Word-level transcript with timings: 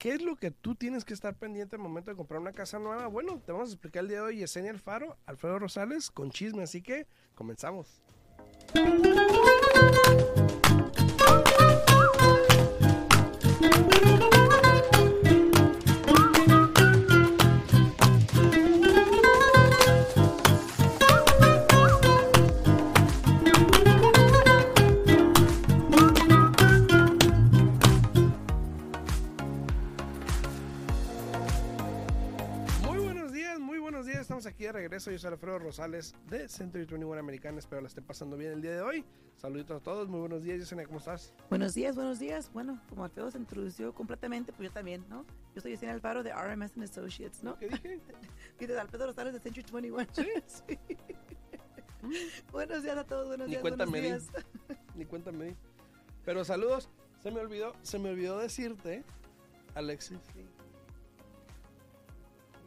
qué 0.00 0.14
es 0.14 0.22
lo 0.22 0.34
que 0.34 0.50
tú 0.50 0.74
tienes 0.74 1.04
que 1.04 1.12
estar 1.12 1.34
pendiente 1.36 1.76
al 1.76 1.82
momento 1.82 2.10
de 2.10 2.16
comprar 2.16 2.40
una 2.40 2.52
casa 2.52 2.78
nueva? 2.78 3.06
Bueno, 3.06 3.40
te 3.44 3.52
vamos 3.52 3.68
a 3.68 3.72
explicar 3.74 4.02
el 4.02 4.08
día 4.08 4.16
de 4.16 4.22
hoy 4.22 4.36
Yesenia 4.38 4.70
Alfaro, 4.70 5.18
Alfredo 5.26 5.58
Rosales 5.58 6.10
con 6.10 6.30
chisme, 6.30 6.62
así 6.62 6.80
que 6.80 7.06
comenzamos. 7.34 8.00
Regreso. 35.00 35.10
Yo 35.10 35.18
soy 35.18 35.32
Alfredo 35.32 35.58
Rosales 35.58 36.14
de 36.28 36.48
Century 36.48 36.84
21 36.84 37.18
Americana. 37.18 37.58
Espero 37.58 37.80
la 37.80 37.88
esté 37.88 38.02
pasando 38.02 38.36
bien 38.36 38.52
el 38.52 38.62
día 38.62 38.72
de 38.72 38.82
hoy. 38.82 39.04
Saluditos 39.36 39.80
a 39.80 39.82
todos. 39.82 40.08
Muy 40.08 40.20
buenos 40.20 40.42
días, 40.42 40.58
Yesenia. 40.58 40.86
¿Cómo 40.86 40.98
estás? 40.98 41.32
Buenos 41.48 41.74
días, 41.74 41.96
buenos 41.96 42.18
días. 42.18 42.52
Bueno, 42.52 42.80
como 42.88 43.04
Alfredo 43.04 43.30
se 43.30 43.38
introdució 43.38 43.94
completamente, 43.94 44.52
pues 44.52 44.68
yo 44.68 44.72
también, 44.72 45.04
¿no? 45.08 45.24
Yo 45.54 45.62
soy 45.62 45.72
Yesenia 45.72 45.94
Alfaro 45.94 46.22
de 46.22 46.32
RMS 46.32 46.72
and 46.74 46.84
Associates, 46.84 47.42
¿no? 47.42 47.58
¿Qué 47.58 47.68
dije? 47.68 48.00
De 48.66 48.78
Alfredo 48.78 49.06
Rosales 49.06 49.32
de 49.32 49.40
Century 49.40 49.64
21. 49.72 50.06
¿Sí? 50.12 50.28
Sí. 52.02 52.16
buenos 52.50 52.82
días 52.82 52.96
a 52.96 53.04
todos, 53.04 53.28
buenos 53.28 53.46
Ni 53.46 53.52
días, 53.52 53.60
cuenta 53.62 53.84
buenos 53.84 54.30
días. 54.30 54.44
Ni 54.94 55.04
cuéntame. 55.04 55.56
Pero 56.24 56.44
saludos. 56.44 56.88
Se 57.22 57.30
me 57.30 57.40
olvidó, 57.40 57.74
se 57.82 57.98
me 57.98 58.10
olvidó 58.10 58.38
decirte, 58.38 59.04
Alexis. 59.74 60.18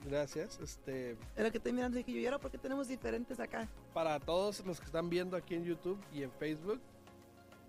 Gracias. 0.06 0.60
Este, 0.62 1.16
Era 1.36 1.50
que 1.50 1.58
estoy 1.58 1.72
mirando 1.74 1.98
y 1.98 2.04
dije 2.04 2.14
yo, 2.18 2.22
¿y 2.22 2.26
ahora 2.26 2.40
por 2.40 2.52
qué 2.52 2.58
tenemos 2.58 2.88
diferentes 2.88 3.40
acá? 3.40 3.68
para 3.94 4.20
todos 4.20 4.66
los 4.66 4.80
que 4.80 4.86
están 4.86 5.10
viendo 5.10 5.38
aquí 5.38 5.56
en 5.56 5.64
YouTube 5.64 6.00
y 6.12 6.24
en 6.24 6.32
Facebook, 6.32 6.82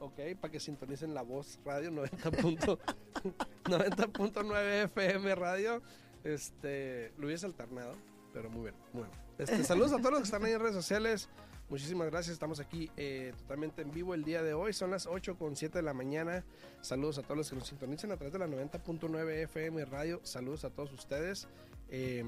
ok, 0.00 0.19
para 0.41 0.50
que 0.50 0.59
sintonicen 0.61 1.15
la 1.15 1.23
voz 1.23 1.59
radio 1.65 1.91
90. 1.91 2.31
punto- 2.33 2.78
90.9 3.65 4.84
FM 4.84 5.34
radio. 5.34 5.83
Este, 6.25 7.12
lo 7.19 7.27
hubiese 7.27 7.47
alternado, 7.47 7.94
pero 8.33 8.49
muy 8.50 8.62
bien, 8.62 8.75
muy 8.93 9.03
bien. 9.05 9.15
Este, 9.39 9.62
saludos 9.65 9.93
a 9.93 9.99
todos 9.99 10.12
los 10.12 10.21
que 10.21 10.25
están 10.25 10.44
ahí 10.44 10.53
en 10.53 10.61
redes 10.61 10.75
sociales. 10.75 11.28
Muchísimas 11.69 12.09
gracias. 12.11 12.34
Estamos 12.34 12.61
aquí 12.61 12.91
eh, 12.97 13.33
totalmente 13.39 13.83
en 13.83 13.91
vivo 13.91 14.15
el 14.15 14.23
día 14.25 14.43
de 14.43 14.53
hoy. 14.55 14.73
Son 14.73 14.91
las 14.91 15.06
8 15.06 15.37
con 15.37 15.56
7 15.56 15.78
de 15.78 15.83
la 15.83 15.94
mañana. 15.94 16.44
Saludos 16.83 17.19
a 17.19 17.23
todos 17.23 17.37
los 17.39 17.50
que 17.50 17.56
nos 17.56 17.67
sintonizan 17.69 18.12
a 18.12 18.17
través 18.17 18.33
de 18.34 18.39
la 18.39 18.47
90.9 18.47 19.31
FM 19.44 19.84
radio. 19.87 20.21
Saludos 20.25 20.65
a 20.65 20.71
todos 20.71 20.93
ustedes. 20.93 21.49
Eh, 21.89 22.25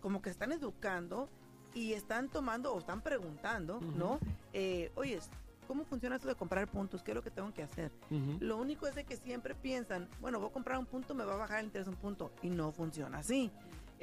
como 0.00 0.22
que 0.22 0.30
están 0.30 0.52
educando 0.52 1.28
y 1.72 1.94
están 1.94 2.28
tomando 2.28 2.72
o 2.72 2.78
están 2.78 3.00
preguntando, 3.00 3.80
¿no? 3.80 4.20
Eh, 4.52 4.92
Oye, 4.94 5.18
¿cómo 5.66 5.84
funciona 5.84 6.16
esto 6.16 6.28
de 6.28 6.36
comprar 6.36 6.68
puntos? 6.68 7.02
¿Qué 7.02 7.10
es 7.10 7.14
lo 7.16 7.22
que 7.22 7.30
tengo 7.32 7.52
que 7.52 7.62
hacer? 7.64 7.90
Lo 8.38 8.58
único 8.58 8.86
es 8.86 8.94
de 8.94 9.02
que 9.04 9.16
siempre 9.16 9.54
piensan, 9.56 10.08
bueno, 10.20 10.38
voy 10.38 10.50
a 10.50 10.52
comprar 10.52 10.78
un 10.78 10.86
punto, 10.86 11.14
me 11.14 11.24
va 11.24 11.34
a 11.34 11.38
bajar 11.38 11.58
el 11.60 11.66
interés 11.66 11.88
un 11.88 11.96
punto. 11.96 12.30
Y 12.42 12.50
no 12.50 12.70
funciona 12.70 13.18
así. 13.18 13.50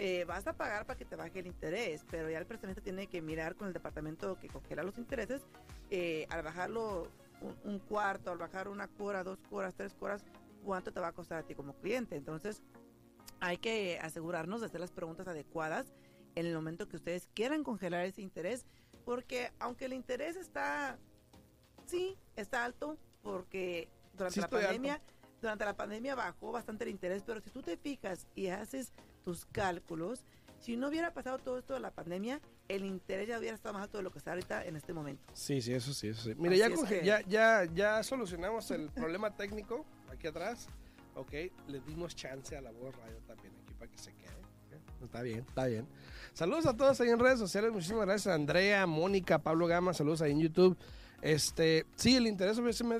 Eh, 0.03 0.25
vas 0.25 0.47
a 0.47 0.53
pagar 0.53 0.87
para 0.87 0.97
que 0.97 1.05
te 1.05 1.15
baje 1.15 1.41
el 1.41 1.45
interés, 1.45 2.03
pero 2.09 2.27
ya 2.27 2.39
el 2.39 2.47
prestamista 2.47 2.81
tiene 2.81 3.05
que 3.05 3.21
mirar 3.21 3.55
con 3.55 3.67
el 3.67 3.73
departamento 3.73 4.39
que 4.39 4.47
congela 4.47 4.81
los 4.81 4.97
intereses, 4.97 5.43
eh, 5.91 6.25
al 6.31 6.41
bajarlo 6.41 7.07
un, 7.39 7.55
un 7.71 7.77
cuarto, 7.77 8.31
al 8.31 8.39
bajar 8.39 8.67
una 8.67 8.87
cuora, 8.87 9.23
dos 9.23 9.37
cuoras, 9.47 9.75
tres 9.75 9.93
cuoras, 9.93 10.25
cuánto 10.65 10.91
te 10.91 10.99
va 10.99 11.09
a 11.09 11.11
costar 11.11 11.37
a 11.37 11.43
ti 11.43 11.53
como 11.53 11.75
cliente. 11.75 12.15
Entonces, 12.15 12.63
hay 13.41 13.57
que 13.57 13.99
asegurarnos 14.01 14.61
de 14.61 14.65
hacer 14.65 14.79
las 14.79 14.91
preguntas 14.91 15.27
adecuadas 15.27 15.93
en 16.33 16.47
el 16.47 16.55
momento 16.55 16.87
que 16.87 16.95
ustedes 16.95 17.29
quieran 17.35 17.63
congelar 17.63 18.03
ese 18.03 18.23
interés, 18.23 18.65
porque 19.05 19.51
aunque 19.59 19.85
el 19.85 19.93
interés 19.93 20.35
está, 20.35 20.97
sí, 21.85 22.17
está 22.35 22.65
alto, 22.65 22.97
porque 23.21 23.87
durante 24.13 24.33
Sí 24.33 24.41
la 24.41 24.47
pandemia, 24.47 24.93
alto. 24.95 25.13
durante 25.41 25.63
la 25.63 25.77
pandemia 25.77 26.15
bajó 26.15 26.51
bastante 26.51 26.85
el 26.85 26.89
interés, 26.89 27.21
pero 27.23 27.39
si 27.39 27.51
tú 27.51 27.61
te 27.61 27.77
fijas 27.77 28.25
y 28.33 28.47
haces 28.47 28.91
tus 29.23 29.45
cálculos, 29.45 30.23
si 30.59 30.77
no 30.77 30.89
hubiera 30.89 31.13
pasado 31.13 31.39
todo 31.39 31.57
esto 31.57 31.73
de 31.73 31.79
la 31.79 31.91
pandemia, 31.91 32.39
el 32.67 32.85
interés 32.85 33.27
ya 33.27 33.39
hubiera 33.39 33.55
estado 33.55 33.73
más 33.73 33.83
alto 33.83 33.97
de 33.97 34.03
lo 34.03 34.11
que 34.11 34.19
está 34.19 34.31
ahorita 34.31 34.63
en 34.65 34.75
este 34.75 34.93
momento. 34.93 35.23
Sí, 35.33 35.61
sí, 35.61 35.73
eso 35.73 35.93
sí, 35.93 36.09
eso 36.09 36.21
sí. 36.23 36.35
Mira, 36.37 36.55
ya, 36.55 36.69
que- 36.69 37.03
ya, 37.03 37.21
ya, 37.21 37.65
ya 37.73 38.03
solucionamos 38.03 38.69
el 38.71 38.89
problema 38.89 39.35
técnico 39.35 39.85
aquí 40.11 40.27
atrás. 40.27 40.67
Ok, 41.15 41.31
le 41.67 41.79
dimos 41.87 42.15
chance 42.15 42.55
a 42.55 42.61
la 42.61 42.71
voz 42.71 42.95
radio 42.95 43.17
también 43.27 43.53
aquí 43.63 43.73
para 43.73 43.91
que 43.91 43.97
se 43.97 44.13
quede. 44.13 44.29
¿ok? 44.29 45.03
Está 45.03 45.21
bien, 45.23 45.39
está 45.39 45.65
bien. 45.65 45.85
Saludos 46.33 46.65
a 46.67 46.77
todos 46.77 47.01
ahí 47.01 47.09
en 47.09 47.19
redes 47.19 47.39
sociales. 47.39 47.71
Muchísimas 47.71 48.05
gracias 48.05 48.27
a 48.27 48.35
Andrea, 48.35 48.85
Mónica, 48.87 49.39
Pablo 49.39 49.67
Gama. 49.67 49.93
Saludos 49.93 50.21
ahí 50.21 50.31
en 50.31 50.39
YouTube. 50.39 50.77
Este, 51.21 51.85
sí, 51.95 52.15
el 52.15 52.25
interés, 52.27 52.57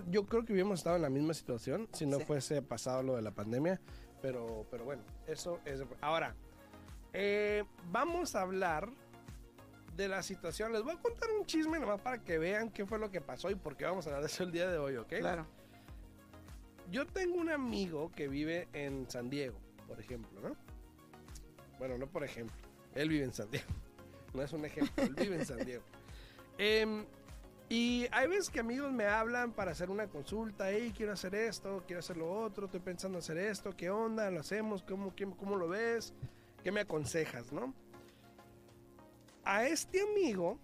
yo 0.09 0.25
creo 0.25 0.43
que 0.45 0.51
hubiéramos 0.53 0.79
estado 0.79 0.95
en 0.97 1.01
la 1.03 1.09
misma 1.09 1.33
situación 1.33 1.87
si 1.93 2.05
no 2.05 2.19
Sí. 2.19 2.25
fuese 2.25 2.61
pasado 2.61 3.01
lo 3.01 3.15
de 3.15 3.21
la 3.21 3.31
pandemia. 3.31 3.79
Pero, 4.21 4.65
pero 4.69 4.85
bueno, 4.85 5.03
eso 5.27 5.59
es. 5.65 5.83
Ahora, 6.01 6.35
eh, 7.13 7.63
vamos 7.91 8.35
a 8.35 8.41
hablar 8.41 8.89
de 9.95 10.07
la 10.07 10.23
situación. 10.23 10.71
Les 10.71 10.83
voy 10.83 10.93
a 10.93 10.99
contar 10.99 11.29
un 11.31 11.45
chisme 11.45 11.79
nomás 11.79 11.99
para 12.01 12.23
que 12.23 12.37
vean 12.37 12.69
qué 12.69 12.85
fue 12.85 12.99
lo 12.99 13.11
que 13.11 13.21
pasó 13.21 13.49
y 13.49 13.55
por 13.55 13.75
qué 13.75 13.85
vamos 13.85 14.05
a 14.05 14.09
hablar 14.09 14.21
de 14.21 14.27
eso 14.27 14.43
el 14.43 14.51
día 14.51 14.69
de 14.69 14.77
hoy, 14.77 14.95
¿ok? 14.97 15.13
Claro. 15.19 15.45
Yo 16.89 17.05
tengo 17.07 17.35
un 17.35 17.49
amigo 17.49 18.11
que 18.11 18.27
vive 18.27 18.67
en 18.73 19.09
San 19.09 19.29
Diego, 19.29 19.57
por 19.87 19.99
ejemplo, 19.99 20.41
¿no? 20.41 20.55
Bueno, 21.79 21.97
no 21.97 22.07
por 22.07 22.23
ejemplo. 22.23 22.55
Él 22.93 23.09
vive 23.09 23.23
en 23.23 23.33
San 23.33 23.49
Diego. 23.49 23.67
No 24.33 24.41
es 24.41 24.53
un 24.53 24.63
ejemplo, 24.63 25.03
él 25.03 25.13
vive 25.13 25.35
en 25.35 25.45
San 25.45 25.65
Diego. 25.65 25.83
Em, 26.57 27.05
y 27.73 28.07
hay 28.11 28.27
veces 28.27 28.49
que 28.49 28.59
amigos 28.59 28.91
me 28.91 29.05
hablan 29.05 29.53
para 29.53 29.71
hacer 29.71 29.89
una 29.89 30.07
consulta, 30.07 30.69
hey, 30.71 30.93
quiero 30.95 31.13
hacer 31.13 31.33
esto, 31.35 31.83
quiero 31.87 31.99
hacer 32.01 32.17
lo 32.17 32.31
otro, 32.31 32.65
estoy 32.65 32.81
pensando 32.81 33.19
hacer 33.19 33.37
esto, 33.37 33.75
¿qué 33.75 33.89
onda? 33.89 34.29
¿Lo 34.29 34.41
hacemos? 34.41 34.83
¿Cómo, 34.83 35.15
qué- 35.15 35.29
cómo 35.37 35.55
lo 35.55 35.67
ves? 35.69 36.13
¿Qué 36.63 36.71
me 36.71 36.81
aconsejas, 36.81 37.51
no? 37.51 37.73
A 39.43 39.65
este 39.65 40.01
amigo, 40.01 40.59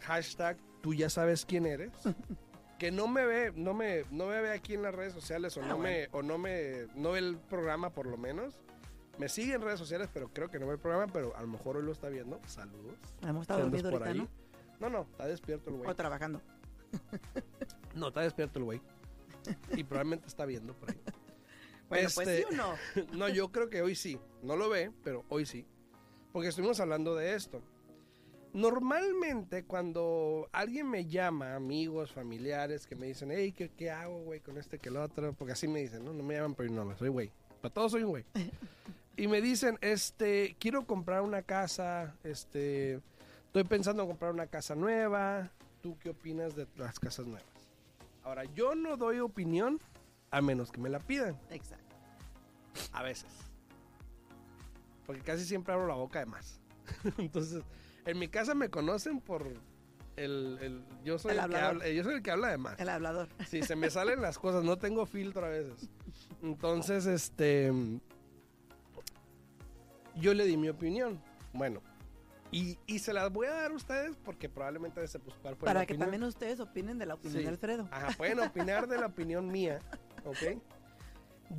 hashtag, 0.00 0.56
tú 0.82 0.94
ya 0.94 1.10
sabes 1.10 1.44
quién 1.44 1.66
eres, 1.66 1.92
que 2.78 2.90
no 2.90 3.08
me 3.08 3.26
ve, 3.26 3.52
no 3.54 3.74
me, 3.74 4.04
no 4.10 4.26
me 4.26 4.40
ve 4.40 4.50
aquí 4.52 4.74
en 4.74 4.82
las 4.82 4.94
redes 4.94 5.12
sociales 5.12 5.56
o 5.56 5.62
Ah, 5.62 5.66
no 5.66 5.78
me, 5.78 6.08
o 6.12 6.22
no 6.22 6.38
me, 6.38 6.86
no 6.94 7.12
ve 7.12 7.18
el 7.18 7.36
programa 7.38 7.90
por 7.90 8.06
lo 8.06 8.16
menos. 8.16 8.54
Me 9.18 9.28
sigue 9.30 9.54
en 9.54 9.62
redes 9.62 9.78
sociales, 9.78 10.10
pero 10.12 10.28
creo 10.28 10.50
que 10.50 10.58
no 10.58 10.66
ve 10.66 10.74
el 10.74 10.78
programa, 10.78 11.10
pero 11.12 11.34
a 11.36 11.40
lo 11.40 11.48
mejor 11.48 11.76
hoy 11.78 11.82
lo 11.82 11.92
está 11.92 12.08
viendo. 12.10 12.38
Saludos. 12.46 12.96
Hemos 13.22 13.42
estado 13.42 13.60
Si 13.60 13.64
andas 13.66 13.82
dormido 13.82 13.90
por 13.90 14.06
ahorita, 14.06 14.10
ahí. 14.10 14.18
¿no? 14.42 14.45
No, 14.80 14.90
no, 14.90 15.02
está 15.02 15.26
despierto 15.26 15.70
el 15.70 15.76
güey. 15.76 15.90
O 15.90 15.94
trabajando. 15.96 16.40
No, 17.94 18.08
está 18.08 18.20
despierto 18.20 18.58
el 18.58 18.64
güey. 18.64 18.80
Y 19.74 19.84
probablemente 19.84 20.26
está 20.26 20.44
viendo 20.46 20.74
por 20.74 20.90
ahí. 20.90 21.00
Bueno, 21.88 22.08
pues 22.12 22.26
Este- 22.26 22.38
sí 22.38 22.44
o 22.52 22.56
no. 22.56 22.74
No, 23.16 23.28
yo 23.28 23.52
creo 23.52 23.70
que 23.70 23.80
hoy 23.80 23.94
sí. 23.94 24.18
No 24.42 24.56
lo 24.56 24.68
ve, 24.68 24.90
pero 25.04 25.24
hoy 25.28 25.46
sí. 25.46 25.64
Porque 26.32 26.48
estuvimos 26.48 26.80
hablando 26.80 27.14
de 27.14 27.34
esto. 27.34 27.62
Normalmente 28.52 29.64
cuando 29.64 30.48
alguien 30.50 30.90
me 30.90 31.06
llama, 31.06 31.54
amigos, 31.54 32.10
familiares, 32.10 32.86
que 32.86 32.96
me 32.96 33.06
dicen, 33.06 33.30
hey, 33.30 33.52
¿qué, 33.52 33.68
qué 33.68 33.90
hago, 33.90 34.18
güey, 34.24 34.40
con 34.40 34.56
este 34.58 34.78
que 34.78 34.88
el 34.88 34.96
otro? 34.96 35.32
Porque 35.34 35.52
así 35.52 35.68
me 35.68 35.80
dicen, 35.80 36.04
no, 36.04 36.12
no 36.12 36.24
me 36.24 36.34
llaman 36.34 36.54
por 36.54 36.64
mi 36.68 36.74
nombre, 36.74 36.96
soy 36.98 37.08
güey. 37.10 37.30
Para 37.60 37.72
todos 37.72 37.92
soy 37.92 38.02
un 38.02 38.10
güey. 38.10 38.24
Y 39.18 39.28
me 39.28 39.40
dicen, 39.40 39.78
este, 39.80 40.56
quiero 40.58 40.86
comprar 40.86 41.22
una 41.22 41.40
casa, 41.40 42.16
este, 42.22 43.00
estoy 43.58 43.68
pensando 43.70 44.02
en 44.02 44.08
comprar 44.10 44.32
una 44.32 44.46
casa 44.46 44.74
nueva. 44.74 45.50
¿Tú 45.80 45.96
qué 45.98 46.10
opinas 46.10 46.54
de 46.54 46.66
las 46.76 47.00
casas 47.00 47.26
nuevas? 47.26 47.48
Ahora, 48.22 48.44
yo 48.44 48.74
no 48.74 48.98
doy 48.98 49.20
opinión 49.20 49.80
a 50.30 50.42
menos 50.42 50.70
que 50.70 50.78
me 50.78 50.90
la 50.90 50.98
pidan. 50.98 51.40
Exacto. 51.48 51.96
A 52.92 53.02
veces. 53.02 53.30
Porque 55.06 55.22
casi 55.22 55.46
siempre 55.46 55.72
abro 55.72 55.86
la 55.86 55.94
boca 55.94 56.18
de 56.18 56.26
más. 56.26 56.60
Entonces, 57.16 57.62
en 58.04 58.18
mi 58.18 58.28
casa 58.28 58.54
me 58.54 58.68
conocen 58.68 59.20
por 59.22 59.46
el... 60.16 60.58
el- 60.60 60.84
yo, 61.02 61.18
soy 61.18 61.32
El 61.32 61.38
el, 61.38 61.48
que 61.48 61.56
habla, 61.56 61.88
yo 61.88 62.04
soy 62.04 62.14
el 62.16 62.22
que 62.22 62.30
habla 62.32 62.48
de 62.48 62.58
más. 62.58 62.78
El 62.78 62.90
hablador. 62.90 63.28
Sí, 63.48 63.62
se 63.62 63.74
me 63.74 63.88
salen 63.88 64.20
las 64.20 64.38
cosas, 64.38 64.64
no 64.64 64.76
tengo 64.76 65.06
filtro 65.06 65.46
a 65.46 65.48
veces. 65.48 65.88
Entonces, 66.42 67.06
este... 67.06 67.72
Yo 70.14 70.34
le 70.34 70.44
di 70.44 70.58
mi 70.58 70.68
opinión. 70.68 71.22
Bueno. 71.54 71.80
Y, 72.52 72.78
y 72.86 72.98
se 73.00 73.12
las 73.12 73.32
voy 73.32 73.48
a 73.48 73.50
dar 73.52 73.70
a 73.72 73.74
ustedes 73.74 74.16
porque 74.24 74.48
probablemente 74.48 75.06
se 75.08 75.18
pues, 75.18 75.36
cuál 75.42 75.56
fue 75.56 75.66
la 75.66 75.74
Para 75.74 75.86
que 75.86 75.92
opinión. 75.94 76.06
también 76.06 76.22
ustedes 76.24 76.60
opinen 76.60 76.98
de 76.98 77.06
la 77.06 77.14
opinión 77.14 77.38
Sí. 77.38 77.42
de 77.44 77.48
Alfredo. 77.48 77.88
Ajá, 77.90 78.08
pueden 78.16 78.38
opinar 78.40 78.86
de 78.88 78.98
la 78.98 79.06
opinión 79.06 79.48
mía, 79.48 79.80
¿ok? 80.24 80.58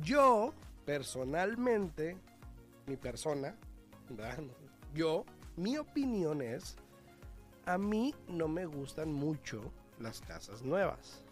Yo, 0.02 0.52
personalmente, 0.86 2.16
mi 2.86 2.96
persona, 2.96 3.54
¿verdad? 4.08 4.38
yo, 4.94 5.24
mi 5.56 5.76
opinión 5.78 6.40
es, 6.42 6.76
a 7.66 7.76
mí 7.78 8.14
no 8.28 8.48
me 8.48 8.64
gustan 8.66 9.12
mucho 9.12 9.60
las 9.98 10.20
casas 10.22 10.62
nuevas. 10.62 11.22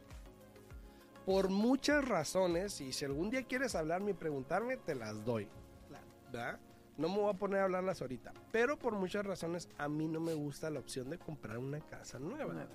Por 1.25 1.49
muchas 1.49 2.05
razones, 2.07 2.81
y 2.81 2.93
si 2.93 3.05
algún 3.05 3.31
día 3.31 3.43
quieres 3.45 3.75
hablarme 3.75 4.13
y 4.13 4.15
preguntarme, 4.15 4.77
te 4.77 4.95
las 4.95 5.25
doy. 5.25 5.49
¿verdad? 6.31 6.59
No 6.97 7.09
me 7.09 7.17
voy 7.17 7.31
a 7.31 7.39
poner 7.39 7.61
a 7.61 7.65
hablarlas 7.65 8.01
ahorita. 8.01 8.33
Pero 8.53 8.79
por 8.79 8.95
muchas 8.95 9.27
razones, 9.27 9.69
a 9.77 9.89
mí 9.89 10.09
no 10.09 10.21
me 10.21 10.35
gusta 10.35 10.71
la 10.71 10.81
opción 10.81 11.11
de 11.11 11.19
comprar 11.19 11.59
una 11.59 11.81
casa 11.81 12.19
nueva 12.19 12.53
Nueva. 12.55 12.71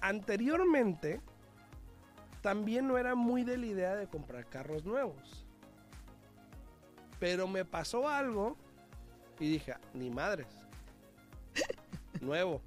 anteriormente 0.00 1.20
también 2.40 2.86
no 2.86 2.98
era 2.98 3.14
muy 3.16 3.42
de 3.42 3.58
la 3.58 3.66
idea 3.66 3.96
de 3.96 4.06
comprar 4.06 4.46
carros 4.46 4.84
nuevos. 4.84 5.44
Pero 7.18 7.48
me 7.48 7.64
pasó 7.64 8.08
algo 8.08 8.56
y 9.40 9.50
dije, 9.50 9.74
ni 9.92 10.10
madres. 10.10 10.46
Nuevo. 12.20 12.62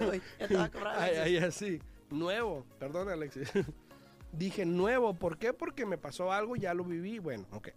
Ay, 0.00 1.16
ay, 1.16 1.36
así. 1.38 1.80
Nuevo. 2.10 2.64
Perdón, 2.78 3.08
Alexis. 3.08 3.52
Dije 4.32 4.66
nuevo. 4.66 5.14
¿Por 5.14 5.38
qué? 5.38 5.52
Porque 5.52 5.86
me 5.86 5.96
pasó 5.96 6.32
algo, 6.32 6.56
ya 6.56 6.74
lo 6.74 6.84
viví. 6.84 7.18
Bueno, 7.18 7.46
ok. 7.52 7.68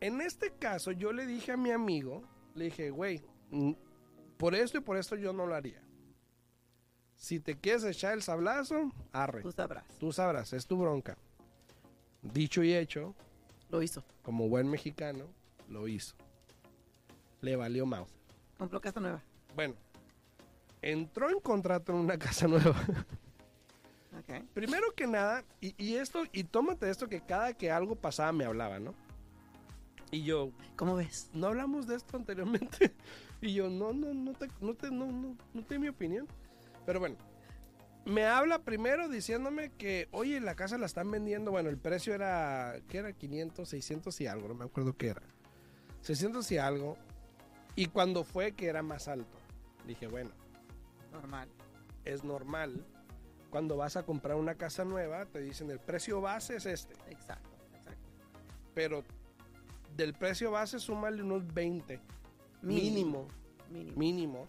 En 0.00 0.20
este 0.20 0.52
caso, 0.52 0.92
yo 0.92 1.12
le 1.12 1.26
dije 1.26 1.52
a 1.52 1.56
mi 1.56 1.70
amigo, 1.70 2.22
le 2.54 2.66
dije, 2.66 2.90
güey, 2.90 3.22
por 4.36 4.54
esto 4.54 4.78
y 4.78 4.80
por 4.80 4.96
esto 4.96 5.16
yo 5.16 5.32
no 5.32 5.46
lo 5.46 5.54
haría. 5.54 5.82
Si 7.16 7.40
te 7.40 7.56
quieres 7.58 7.82
echar 7.84 8.12
el 8.14 8.22
sablazo, 8.22 8.92
arre. 9.12 9.42
Tú 9.42 9.50
sabrás. 9.50 9.84
Tú 9.98 10.12
sabrás, 10.12 10.52
es 10.52 10.66
tu 10.66 10.76
bronca. 10.78 11.16
Dicho 12.22 12.62
y 12.62 12.74
hecho, 12.74 13.14
Lo 13.70 13.82
hizo. 13.82 14.04
como 14.22 14.48
buen 14.48 14.68
mexicano, 14.70 15.26
lo 15.68 15.88
hizo. 15.88 16.14
Le 17.40 17.56
valió 17.56 17.86
mouse. 17.86 18.12
Compró 18.56 18.80
casa 18.80 19.00
nueva. 19.00 19.22
Bueno, 19.56 19.74
entró 20.80 21.28
en 21.30 21.40
contrato 21.40 21.92
en 21.92 21.98
una 21.98 22.18
casa 22.18 22.46
nueva. 22.46 22.76
Primero 24.52 24.92
que 24.94 25.06
nada, 25.06 25.44
y, 25.60 25.74
y 25.82 25.94
esto, 25.96 26.24
y 26.32 26.44
tómate 26.44 26.90
esto 26.90 27.08
que 27.08 27.20
cada 27.20 27.52
que 27.54 27.70
algo 27.70 27.96
pasaba 27.96 28.30
me 28.32 28.44
hablaba, 28.44 28.78
¿no? 28.78 28.94
Y 30.10 30.22
yo, 30.24 30.50
¿Cómo 30.76 30.96
ves? 30.96 31.30
no 31.34 31.48
hablamos 31.48 31.86
de 31.86 31.96
esto 31.96 32.16
anteriormente. 32.16 32.94
Y 33.40 33.54
yo, 33.54 33.70
no, 33.70 33.92
no, 33.92 34.12
no 34.12 34.32
te, 34.32 34.48
no 34.60 34.74
te, 34.74 34.90
no, 34.90 35.06
no, 35.12 35.36
no 35.54 35.62
te 35.64 35.74
di 35.74 35.78
mi 35.80 35.86
opinión. 35.86 36.26
Pero 36.84 36.98
bueno, 36.98 37.14
me 38.04 38.24
habla 38.24 38.58
primero 38.64 39.08
diciéndome 39.08 39.70
que, 39.70 40.08
oye, 40.10 40.40
la 40.40 40.56
casa 40.56 40.76
la 40.76 40.86
están 40.86 41.08
vendiendo, 41.08 41.52
bueno, 41.52 41.68
el 41.70 41.78
precio 41.78 42.12
era, 42.14 42.74
¿qué 42.88 42.98
era? 42.98 43.12
500, 43.12 43.68
600 43.68 44.20
y 44.22 44.26
algo, 44.26 44.48
no 44.48 44.54
me 44.54 44.64
acuerdo 44.64 44.96
qué 44.96 45.10
era. 45.10 45.22
600 46.00 46.50
y 46.50 46.58
algo. 46.58 46.96
Y 47.76 47.86
cuando 47.86 48.24
fue 48.24 48.50
que 48.52 48.66
era 48.66 48.82
más 48.82 49.06
alto. 49.06 49.38
Dije, 49.86 50.08
bueno, 50.08 50.30
Normal. 51.12 51.48
es 52.04 52.24
normal. 52.24 52.84
Cuando 53.50 53.76
vas 53.76 53.96
a 53.96 54.02
comprar 54.04 54.36
una 54.36 54.56
casa 54.56 54.84
nueva, 54.84 55.26
te 55.26 55.40
dicen 55.40 55.70
el 55.70 55.78
precio 55.78 56.20
base 56.20 56.56
es 56.56 56.66
este. 56.66 56.94
Exacto. 57.08 57.50
Exacto. 57.76 58.08
Pero 58.74 59.04
del 59.98 60.14
precio 60.14 60.50
base 60.50 60.78
súmale 60.78 61.22
unos 61.22 61.52
20. 61.52 62.00
Mínimo. 62.62 63.28
Mínimo. 63.70 63.98
Mínimo. 63.98 64.46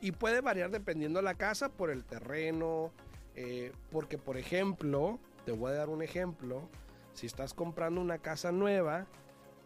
Y 0.00 0.12
puede 0.12 0.40
variar 0.40 0.70
dependiendo 0.70 1.18
de 1.18 1.24
la 1.24 1.34
casa, 1.34 1.68
por 1.68 1.90
el 1.90 2.04
terreno. 2.04 2.90
eh, 3.34 3.72
porque, 3.90 4.18
por 4.18 4.36
ejemplo, 4.36 5.18
te 5.44 5.52
voy 5.52 5.72
a 5.72 5.74
dar 5.74 5.88
un 5.90 6.02
ejemplo. 6.02 6.68
Si 7.14 7.26
estás 7.26 7.52
comprando 7.54 8.00
una 8.00 8.18
casa 8.18 8.52
nueva 8.52 9.06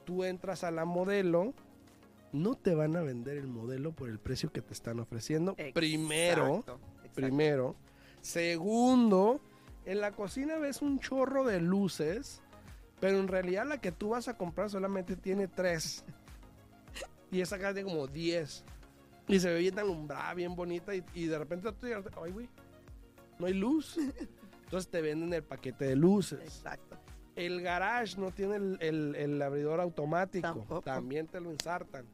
tú 0.06 0.24
entras 0.24 0.64
a 0.64 0.70
la 0.70 0.86
modelo, 0.86 1.52
no 2.32 2.54
te 2.54 2.74
van 2.74 2.96
a 2.96 3.02
vender 3.02 3.36
el 3.36 3.48
modelo 3.48 3.92
por 3.92 4.08
el 4.08 4.18
precio 4.18 4.50
que 4.50 4.62
te 4.62 4.72
están 4.72 5.00
ofreciendo. 5.00 5.54
Primero, 5.74 6.60
exacto. 6.60 6.80
primero. 7.14 7.76
Segundo, 8.22 9.40
en 9.84 10.00
la 10.00 10.12
cocina 10.12 10.56
ves 10.56 10.80
un 10.80 10.98
chorro 10.98 11.44
de 11.44 11.60
luces, 11.60 12.40
pero 13.00 13.18
en 13.18 13.28
realidad 13.28 13.66
la 13.66 13.78
que 13.80 13.92
tú 13.92 14.10
vas 14.10 14.28
a 14.28 14.36
comprar 14.36 14.70
solamente 14.70 15.16
tiene 15.16 15.48
tres. 15.48 16.04
Y 17.30 17.40
esa 17.40 17.56
acá 17.56 17.74
tiene 17.74 17.90
como 17.90 18.06
diez. 18.06 18.64
Y 19.28 19.40
se 19.40 19.52
ve 19.52 19.58
bien 19.58 19.78
alumbrada, 19.78 20.32
bien 20.34 20.54
bonita. 20.54 20.94
Y, 20.94 21.04
y 21.14 21.26
de 21.26 21.38
repente 21.38 21.70
tú 21.72 21.86
digas, 21.86 22.04
ay, 22.22 22.32
güey, 22.32 22.48
no 23.38 23.46
hay 23.46 23.54
luz. 23.54 23.98
Entonces 24.64 24.90
te 24.90 25.00
venden 25.00 25.32
el 25.34 25.42
paquete 25.42 25.84
de 25.86 25.96
luces. 25.96 26.40
Exacto. 26.40 26.96
El 27.34 27.60
garage 27.60 28.16
no 28.18 28.30
tiene 28.30 28.56
el, 28.56 28.78
el- 28.80 29.14
el 29.16 29.42
abridor 29.42 29.80
automático. 29.80 30.46
Tampoco. 30.46 30.80
También 30.82 31.26
te 31.26 31.40
lo 31.40 31.50
ensartan. 31.50 32.06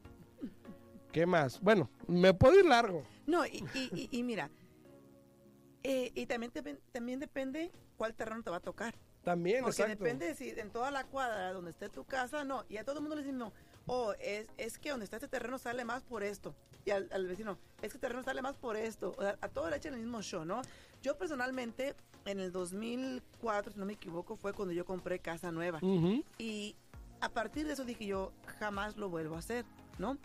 ¿Qué 1.11 1.25
más? 1.25 1.61
Bueno, 1.61 1.89
me 2.07 2.33
puedo 2.33 2.59
ir 2.59 2.65
largo. 2.65 3.03
No, 3.27 3.45
y, 3.45 3.63
y- 3.75 3.89
y- 3.93 4.09
y 4.19 4.23
mira, 4.23 4.49
eh, 5.83 6.11
y 6.15 6.25
también, 6.25 6.51
también 6.91 7.19
depende 7.19 7.71
cuál 7.97 8.15
terreno 8.15 8.41
te 8.43 8.49
va 8.49 8.57
a 8.57 8.61
tocar. 8.61 8.95
También, 9.23 9.63
Porque 9.63 9.81
exacto. 9.81 10.03
depende 10.03 10.27
de 10.27 10.35
si 10.35 10.49
en 10.49 10.69
toda 10.69 10.91
la 10.91 11.05
cuadra 11.05 11.53
donde 11.53 11.71
esté 11.71 11.89
tu 11.89 12.03
casa, 12.03 12.43
no. 12.43 12.65
Y 12.69 12.77
a 12.77 12.83
todo 12.83 12.97
el 12.97 13.01
mundo 13.01 13.15
le 13.15 13.23
dicen, 13.23 13.37
no, 13.37 13.53
oh, 13.85 14.13
es, 14.19 14.47
es 14.57 14.77
que 14.77 14.89
donde 14.89 15.05
está 15.05 15.17
este 15.17 15.29
terreno 15.29 15.57
sale 15.57 15.85
más 15.85 16.03
por 16.03 16.23
esto. 16.23 16.53
Y 16.85 16.91
al, 16.91 17.07
al 17.13 17.27
vecino, 17.27 17.57
es 17.81 17.91
que 17.91 17.97
el 17.97 18.01
terreno 18.01 18.23
sale 18.23 18.41
más 18.41 18.57
por 18.57 18.75
esto. 18.75 19.15
O 19.17 19.21
sea, 19.21 19.37
a 19.39 19.47
todo 19.47 19.69
le 19.69 19.77
echan 19.77 19.93
el 19.93 20.01
mismo 20.01 20.21
show, 20.21 20.43
¿no? 20.43 20.61
Yo 21.01 21.17
personalmente, 21.17 21.95
en 22.25 22.41
el 22.41 22.51
2004, 22.51 23.73
si 23.73 23.79
no 23.79 23.85
me 23.85 23.93
equivoco, 23.93 24.35
fue 24.35 24.53
cuando 24.53 24.73
yo 24.73 24.85
compré 24.85 25.19
casa 25.19 25.51
nueva. 25.51 25.79
Ujú. 25.81 26.25
Y 26.37 26.75
a 27.21 27.29
partir 27.29 27.65
de 27.65 27.73
eso 27.73 27.85
dije 27.85 28.05
yo, 28.05 28.33
jamás 28.59 28.97
lo 28.97 29.09
vuelvo 29.09 29.35
a 29.35 29.39
hacer, 29.39 29.63
¿no? 29.97 30.17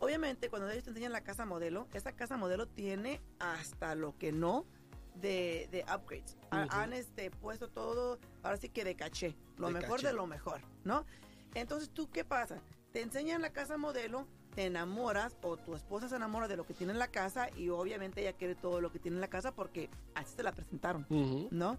Obviamente, 0.00 0.50
cuando 0.50 0.68
ellos 0.68 0.82
te 0.82 0.90
enseñan 0.90 1.12
la 1.12 1.20
casa 1.20 1.46
modelo, 1.46 1.86
esa 1.94 2.10
casa 2.10 2.36
modelo 2.36 2.66
tiene 2.66 3.20
hasta 3.38 3.94
lo 3.94 4.18
que 4.18 4.32
no 4.32 4.64
de, 5.14 5.68
de 5.70 5.82
upgrades. 5.94 6.36
Ha- 6.50 6.64
Ujú. 6.66 6.74
Han 6.76 6.92
este, 6.92 7.30
puesto 7.30 7.68
todo, 7.68 8.18
ahora 8.42 8.56
sí 8.56 8.68
que 8.68 8.84
de 8.84 8.94
caché, 8.96 9.36
lo 9.56 9.68
De 9.68 9.74
mejor 9.74 9.96
caché. 9.96 10.06
de 10.08 10.12
lo 10.14 10.26
mejor, 10.26 10.60
¿no? 10.84 11.04
Entonces, 11.54 11.90
¿tú 11.90 12.10
qué 12.10 12.24
pasa? 12.24 12.56
Te 12.92 13.02
enseñan 13.02 13.42
la 13.42 13.50
casa 13.52 13.76
modelo, 13.76 14.26
te 14.54 14.66
enamoras 14.66 15.36
o 15.42 15.56
tu 15.56 15.74
esposa 15.74 16.08
se 16.08 16.16
enamora 16.16 16.48
de 16.48 16.56
lo 16.56 16.64
que 16.64 16.74
tiene 16.74 16.92
en 16.92 16.98
la 16.98 17.08
casa 17.08 17.48
y 17.56 17.68
obviamente 17.70 18.20
ella 18.20 18.34
quiere 18.34 18.54
todo 18.54 18.80
lo 18.80 18.90
que 18.92 18.98
tiene 18.98 19.16
en 19.16 19.20
la 19.22 19.28
casa 19.28 19.52
porque 19.54 19.88
así 20.14 20.34
te 20.36 20.42
la 20.42 20.52
presentaron. 20.52 21.06
Ujú. 21.08 21.48
¿no? 21.50 21.78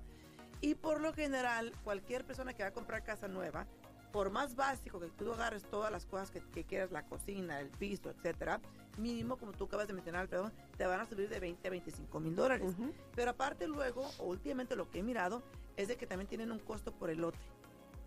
Y 0.61 0.75
por 0.75 1.01
lo 1.01 1.13
general, 1.13 1.73
cualquier 1.83 2.25
persona 2.25 2.53
que 2.53 2.63
va 2.63 2.69
a 2.69 2.73
comprar 2.73 3.03
casa 3.03 3.27
nueva, 3.27 3.67
por 4.13 4.29
más 4.31 4.55
básico 4.55 4.99
que 5.01 5.07
tú 5.09 5.33
agarres 5.33 5.63
todas 5.63 5.91
las 5.91 6.05
cosas 6.05 6.31
que, 6.31 6.39
que 6.39 6.63
quieras, 6.63 6.91
la 6.91 7.03
cocina, 7.05 7.59
el 7.59 7.67
piso, 7.69 8.09
etcétera, 8.11 8.61
mínimo, 8.97 9.35
como 9.37 9.51
tú 9.51 9.65
acabas 9.65 9.87
de 9.87 9.93
mencionar, 9.93 10.29
perdón, 10.29 10.53
te 10.77 10.85
van 10.85 11.01
a 11.01 11.05
subir 11.05 11.27
de 11.27 11.39
20 11.39 11.67
a 11.67 11.71
25 11.71 12.19
mil 12.21 12.35
dólares. 12.35 12.71
Pero 13.15 13.31
aparte 13.31 13.67
luego, 13.67 14.07
o 14.19 14.25
últimamente 14.27 14.75
lo 14.75 14.89
que 14.89 14.99
he 14.99 15.03
mirado, 15.03 15.41
es 15.75 15.87
de 15.87 15.97
que 15.97 16.05
también 16.07 16.27
tienen 16.29 16.51
un 16.51 16.59
costo 16.59 16.93
por 16.93 17.09
el 17.09 17.19
lote, 17.21 17.39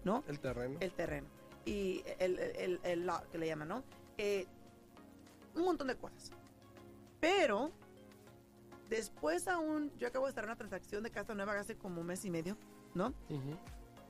¿no? 0.04 0.22
El 0.28 0.38
terreno. 0.38 0.76
El 0.80 0.92
terreno. 0.92 1.26
Y 1.64 2.04
el, 2.20 2.38
el, 2.38 2.56
el- 2.56 2.80
el 2.84 3.04
lot, 3.06 3.28
que 3.30 3.38
le 3.38 3.48
llaman, 3.48 3.66
¿no? 3.68 3.82
Eh, 4.16 4.46
un 5.56 5.64
montón 5.64 5.88
de 5.88 5.96
cosas. 5.96 6.30
Pero, 7.18 7.72
después 8.88 9.48
aún, 9.48 9.90
yo 9.98 10.06
acabo 10.08 10.26
de 10.26 10.30
estar 10.30 10.44
en 10.44 10.50
una 10.50 10.56
transacción 10.56 11.02
de 11.02 11.10
casa 11.10 11.34
nueva 11.34 11.58
hace 11.58 11.76
como 11.76 12.00
un 12.00 12.06
mes 12.06 12.24
y 12.24 12.30
medio, 12.30 12.56
¿no? 12.94 13.12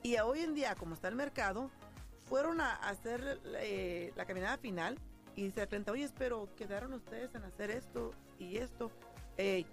Y 0.02 0.18
hoy 0.18 0.40
en 0.40 0.54
día, 0.54 0.74
como 0.74 0.94
está 0.94 1.08
el 1.08 1.16
mercado, 1.16 1.70
fueron 2.26 2.60
a 2.60 2.74
hacer 2.74 3.40
eh, 3.58 4.12
la 4.16 4.24
caminada 4.26 4.58
final 4.58 4.98
y 5.34 5.44
el 5.44 5.52
cliente, 5.52 5.90
oye, 5.90 6.08
pero 6.18 6.48
quedaron 6.56 6.92
ustedes 6.94 7.34
en 7.34 7.44
hacer 7.44 7.70
esto 7.70 8.12
y 8.38 8.56
esto. 8.56 8.90
Ey, 9.36 9.66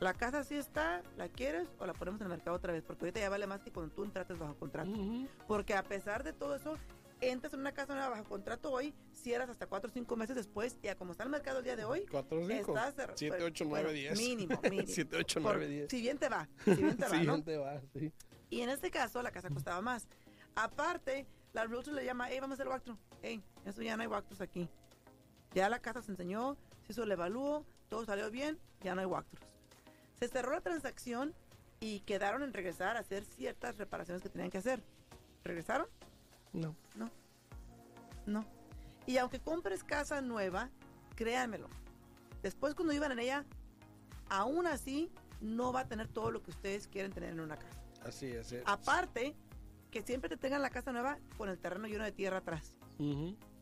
la 0.00 0.14
casa 0.14 0.44
sí 0.44 0.54
está, 0.56 1.02
¿la 1.16 1.28
quieres 1.28 1.68
o 1.78 1.86
la 1.86 1.92
ponemos 1.92 2.20
en 2.20 2.26
el 2.26 2.30
mercado 2.30 2.56
otra 2.56 2.72
vez? 2.72 2.82
Porque 2.84 3.04
ahorita 3.04 3.20
ya 3.20 3.28
vale 3.30 3.46
más 3.46 3.60
que 3.62 3.72
cuando 3.72 3.92
tú 3.94 4.04
entrates 4.04 4.38
bajo 4.38 4.54
contrato. 4.56 4.90
Ujú. 4.90 5.26
Porque 5.46 5.74
a 5.74 5.82
pesar 5.82 6.22
de 6.24 6.32
todo 6.32 6.54
eso, 6.56 6.76
entras 7.20 7.52
en 7.54 7.60
una 7.60 7.72
casa 7.72 7.94
nueva 7.94 8.10
bajo 8.10 8.24
contrato 8.24 8.70
hoy, 8.70 8.94
cierras 9.12 9.48
hasta 9.48 9.66
4 9.66 9.90
o 9.90 9.92
5 9.92 10.16
meses 10.16 10.36
después, 10.36 10.78
y 10.82 10.88
a 10.88 10.96
como 10.96 11.12
está 11.12 11.24
el 11.24 11.30
mercado 11.30 11.58
el 11.58 11.64
día 11.64 11.74
de 11.76 11.84
hoy, 11.84 12.06
Cuatro, 12.10 12.46
cinco. 12.46 12.76
estás... 12.76 12.96
cer- 12.96 13.12
Siete, 13.16 13.36
bueno, 13.36 13.46
ocho, 13.46 13.64
nueve, 13.66 13.92
diez. 13.92 14.18
Mínimo, 14.18 14.60
mínimo. 14.70 14.82
Siete, 14.86 15.16
ocho, 15.16 15.40
Por- 15.40 15.52
nueve, 15.56 15.68
diez. 15.68 15.90
Si 15.90 16.00
bien 16.00 16.18
te 16.18 16.28
va, 16.28 16.48
si 16.64 16.74
bien 16.76 16.96
te 16.96 17.04
va, 17.08 17.22
¿no? 17.22 17.42
te 17.42 17.56
va, 17.56 17.80
sí. 17.92 18.12
Y 18.50 18.60
en 18.60 18.68
este 18.68 18.90
caso, 18.90 19.20
la 19.22 19.30
casa 19.32 19.48
costaba 19.50 19.80
más. 19.80 20.06
Aparte, 20.56 21.26
la 21.52 21.64
realtor 21.66 21.94
le 21.94 22.04
llama, 22.04 22.28
hey, 22.30 22.38
vamos 22.40 22.58
a 22.58 22.62
hacer 22.62 22.68
walkthrough. 22.68 22.98
Hey, 23.22 23.42
eso 23.64 23.82
ya 23.82 23.96
no 23.96 24.02
hay 24.02 24.08
walkthroughs 24.08 24.40
aquí. 24.40 24.68
Ya 25.52 25.68
la 25.68 25.78
casa 25.78 26.02
se 26.02 26.10
enseñó, 26.10 26.56
se 26.86 26.92
hizo 26.92 27.02
el 27.04 27.12
evalúo, 27.12 27.64
todo 27.88 28.04
salió 28.04 28.30
bien, 28.30 28.58
ya 28.82 28.94
no 28.94 29.00
hay 29.00 29.06
walkthroughs. 29.06 29.46
Se 30.18 30.28
cerró 30.28 30.52
la 30.52 30.60
transacción 30.60 31.34
y 31.80 32.00
quedaron 32.00 32.42
en 32.42 32.52
regresar 32.52 32.96
a 32.96 33.00
hacer 33.00 33.24
ciertas 33.24 33.76
reparaciones 33.78 34.22
que 34.22 34.28
tenían 34.28 34.50
que 34.50 34.58
hacer. 34.58 34.82
¿Regresaron? 35.44 35.86
No. 36.52 36.74
No. 36.94 37.10
No. 38.26 38.44
Y 39.06 39.18
aunque 39.18 39.38
compres 39.40 39.84
casa 39.84 40.20
nueva, 40.22 40.70
créanmelo, 41.14 41.68
después 42.42 42.74
cuando 42.74 42.92
vivan 42.94 43.12
en 43.12 43.18
ella, 43.18 43.44
aún 44.30 44.66
así 44.66 45.10
no 45.40 45.72
va 45.72 45.80
a 45.80 45.88
tener 45.88 46.08
todo 46.08 46.30
lo 46.30 46.42
que 46.42 46.50
ustedes 46.50 46.88
quieren 46.88 47.12
tener 47.12 47.30
en 47.30 47.40
una 47.40 47.56
casa. 47.56 47.78
Así 48.02 48.26
es. 48.26 48.52
eh. 48.52 48.62
Aparte, 48.66 49.34
que 49.94 50.02
siempre 50.02 50.28
te 50.28 50.36
tengan 50.36 50.60
la 50.60 50.70
casa 50.70 50.90
nueva 50.90 51.18
con 51.38 51.48
el 51.48 51.56
terreno 51.56 51.86
lleno 51.86 52.02
de 52.02 52.10
tierra 52.10 52.38
atrás. 52.38 52.76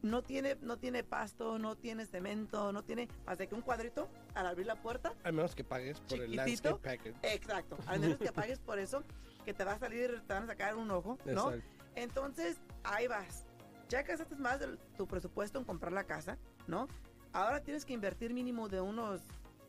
No 0.01 0.23
tiene, 0.23 0.57
no 0.63 0.79
tiene 0.79 1.05
pasto, 1.05 1.59
no 1.59 1.77
tiene 1.77 2.07
cemento, 2.07 2.73
no 2.73 2.83
tiene 2.83 3.07
más 3.27 3.37
de 3.37 3.47
que 3.49 3.55
un 3.55 3.61
cuadrito 3.61 4.09
al 4.35 4.47
abrir 4.47 4.67
la 4.67 4.81
puerta. 4.81 5.13
A 5.25 5.31
menos 5.31 5.55
que 5.55 5.63
pagues 5.63 6.01
por 6.01 6.19
el 6.21 6.35
landscape 6.35 6.79
package. 6.83 7.15
Exacto. 7.35 7.77
Al 7.87 8.01
menos 8.01 8.17
que 8.17 8.33
pagues 8.33 8.59
por 8.61 8.79
eso, 8.79 9.05
que 9.45 9.53
te 9.53 9.63
va 9.63 9.73
a 9.73 9.79
salir, 9.79 10.23
te 10.27 10.33
van 10.33 10.45
a 10.45 10.47
sacar 10.47 10.75
un 10.75 10.91
ojo, 10.91 11.19
¿no? 11.27 11.53
Exacto. 11.53 11.63
Entonces, 11.97 12.57
ahí 12.83 13.07
vas. 13.09 13.45
Ya 13.91 14.01
gastaste 14.03 14.35
más 14.37 14.59
de 14.59 14.79
tu 14.97 15.07
presupuesto 15.07 15.59
en 15.59 15.67
comprar 15.67 15.93
la 15.93 16.05
casa, 16.05 16.39
¿no? 16.67 16.89
Ahora 17.35 17.61
tienes 17.63 17.85
que 17.85 17.93
invertir 17.93 18.33
mínimo 18.33 18.71
de 18.71 18.81
unos 18.81 19.21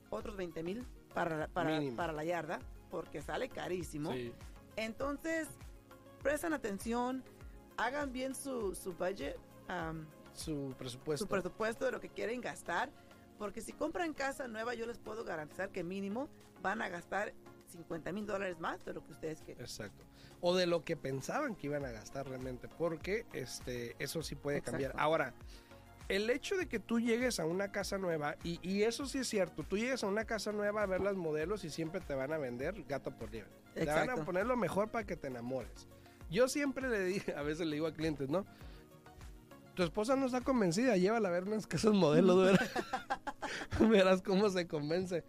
otros 0.10 0.38
20 0.38 0.64
mil 0.64 0.88
para, 1.14 1.36
la- 1.38 1.48
para, 1.50 1.82
para 1.98 2.14
la 2.14 2.24
yarda, 2.24 2.60
porque 2.90 3.22
sale 3.22 3.50
carísimo. 3.50 4.14
Sí. 4.14 4.32
Entonces, 4.78 5.50
prestan 6.24 6.54
atención, 6.54 7.24
hagan 7.78 8.12
bien 8.12 8.34
su, 8.34 8.74
su 8.74 8.94
budget, 8.94 9.38
am, 9.68 10.08
Su 10.34 10.74
presupuesto. 10.78 11.26
su 11.26 11.30
presupuesto 11.30 11.86
de 11.86 11.92
lo 11.92 12.00
que 12.00 12.10
quieren 12.10 12.42
gastar, 12.42 12.90
porque 13.38 13.62
si 13.62 13.74
compran 13.74 14.14
casa 14.14 14.48
nueva, 14.48 14.74
yo 14.74 14.88
les 14.88 14.98
puedo 14.98 15.24
garantizar 15.24 15.70
que 15.70 15.84
mínimo 15.84 16.30
van 16.62 16.82
a 16.82 16.90
gastar 16.90 17.34
50 17.68 18.12
mil 18.14 18.26
dólares 18.26 18.60
más 18.60 18.84
de 18.86 18.94
lo 18.94 19.04
que 19.06 19.12
ustedes 19.12 19.42
quieren. 19.42 19.64
Exacto. 19.64 20.04
O 20.42 20.56
de 20.56 20.66
lo 20.66 20.84
que 20.84 20.96
pensaban 20.96 21.56
que 21.56 21.68
iban 21.68 21.86
a 21.86 21.92
gastar 21.92 22.28
realmente, 22.28 22.68
porque 22.78 23.26
este, 23.34 23.96
eso 24.00 24.24
sí 24.24 24.36
puede 24.36 24.62
cambiar. 24.62 24.94
Ahora, 24.98 25.34
el 26.10 26.30
hecho 26.30 26.56
de 26.58 26.68
que 26.68 26.80
tú 26.80 27.00
llegues 27.00 27.40
a 27.40 27.46
una 27.46 27.72
casa 27.72 27.98
nueva, 27.98 28.36
y, 28.44 28.60
y 28.62 28.84
eso 28.84 29.06
sí 29.06 29.20
es 29.20 29.28
cierto, 29.28 29.64
tú 29.64 29.78
llegues 29.78 30.04
a 30.04 30.08
una 30.08 30.26
casa 30.26 30.52
nueva 30.52 30.84
a 30.84 30.86
ver 30.86 31.02
las 31.02 31.16
modelos 31.16 31.64
y 31.64 31.70
siempre 31.70 32.02
te 32.02 32.14
van 32.14 32.34
a 32.34 32.38
vender 32.38 32.84
gato 32.84 33.12
por 33.12 33.32
liebre. 33.32 33.52
Te 33.74 33.86
van 33.86 34.10
a 34.10 34.16
poner 34.24 34.46
lo 34.46 34.56
mejor 34.56 34.90
para 34.90 35.06
que 35.06 35.16
te 35.16 35.28
enamores. 35.28 35.88
Yo 36.34 36.48
siempre 36.48 36.90
le 36.90 37.04
digo, 37.06 37.26
a 37.38 37.44
veces 37.44 37.68
le 37.68 37.76
digo 37.76 37.86
a 37.88 37.94
clientes, 37.94 38.28
¿no? 38.28 38.46
Tu 39.76 39.84
esposa 39.84 40.16
no 40.16 40.26
está 40.26 40.42
convencida, 40.42 40.98
llévala 40.98 41.30
a 41.30 41.32
ver 41.32 41.44
unas 41.46 41.66
casas 41.68 41.94
modelo, 41.94 42.36
verás, 42.38 42.70
verás 43.80 44.22
cómo 44.22 44.50
se 44.50 44.68
convence. 44.68 45.24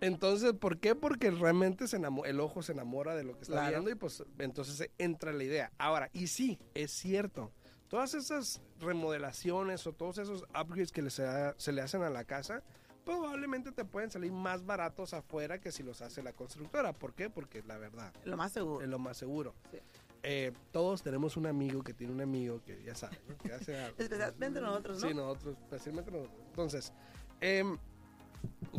Entonces, 0.00 0.52
¿por 0.54 0.78
qué? 0.78 0.94
Porque 0.94 1.30
realmente 1.30 1.86
se 1.88 1.98
enamo- 1.98 2.24
el 2.26 2.40
ojo 2.40 2.62
se 2.62 2.72
enamora 2.72 3.14
de 3.14 3.24
lo 3.24 3.34
que 3.34 3.42
está 3.42 3.54
Claro. 3.54 3.68
viendo 3.70 3.90
y 3.90 3.94
pues 3.94 4.22
entonces 4.38 4.90
entra 4.98 5.32
la 5.32 5.42
idea. 5.44 5.72
Ahora, 5.78 6.08
y 6.12 6.28
sí, 6.28 6.58
es 6.74 6.92
cierto, 6.92 7.50
todas 7.88 8.14
esas 8.14 8.60
remodelaciones 8.78 9.86
o 9.86 9.92
todos 9.92 10.18
esos 10.18 10.42
upgrades 10.58 10.92
que 10.92 11.08
se, 11.10 11.22
da- 11.22 11.54
se 11.58 11.72
le 11.72 11.80
hacen 11.82 12.02
a 12.02 12.10
la 12.10 12.24
casa, 12.24 12.62
probablemente 13.04 13.72
te 13.72 13.84
pueden 13.86 14.10
salir 14.10 14.30
más 14.32 14.64
baratos 14.66 15.14
afuera 15.14 15.58
que 15.60 15.72
si 15.72 15.82
los 15.82 16.00
hace 16.02 16.22
la 16.22 16.32
constructora. 16.34 16.92
¿Por 16.92 17.14
qué? 17.14 17.28
Porque 17.30 17.62
la 17.66 17.78
verdad, 17.78 18.12
Lo 18.24 18.36
más 18.36 18.52
seguro. 18.52 18.84
es 18.84 18.88
lo 18.90 18.98
más 18.98 19.16
seguro. 19.16 19.54
Sí. 19.72 19.78
Eh, 20.22 20.52
todos 20.72 21.02
tenemos 21.02 21.36
un 21.36 21.46
amigo 21.46 21.82
que 21.82 21.94
tiene 21.94 22.12
un 22.12 22.20
amigo 22.20 22.60
que 22.64 22.82
ya 22.82 22.94
sabe, 22.94 23.18
¿no? 23.28 23.38
que 23.38 23.52
hace 23.52 23.76
algo. 23.78 23.96
Especialmente 23.98 24.60
nosotros, 24.60 25.02
¿no? 25.02 25.08
Sí, 25.08 25.14
nosotros, 25.14 25.56
especialmente 25.58 26.10
nosotros. 26.10 26.36
Entonces, 26.48 26.92
em, 27.40 27.78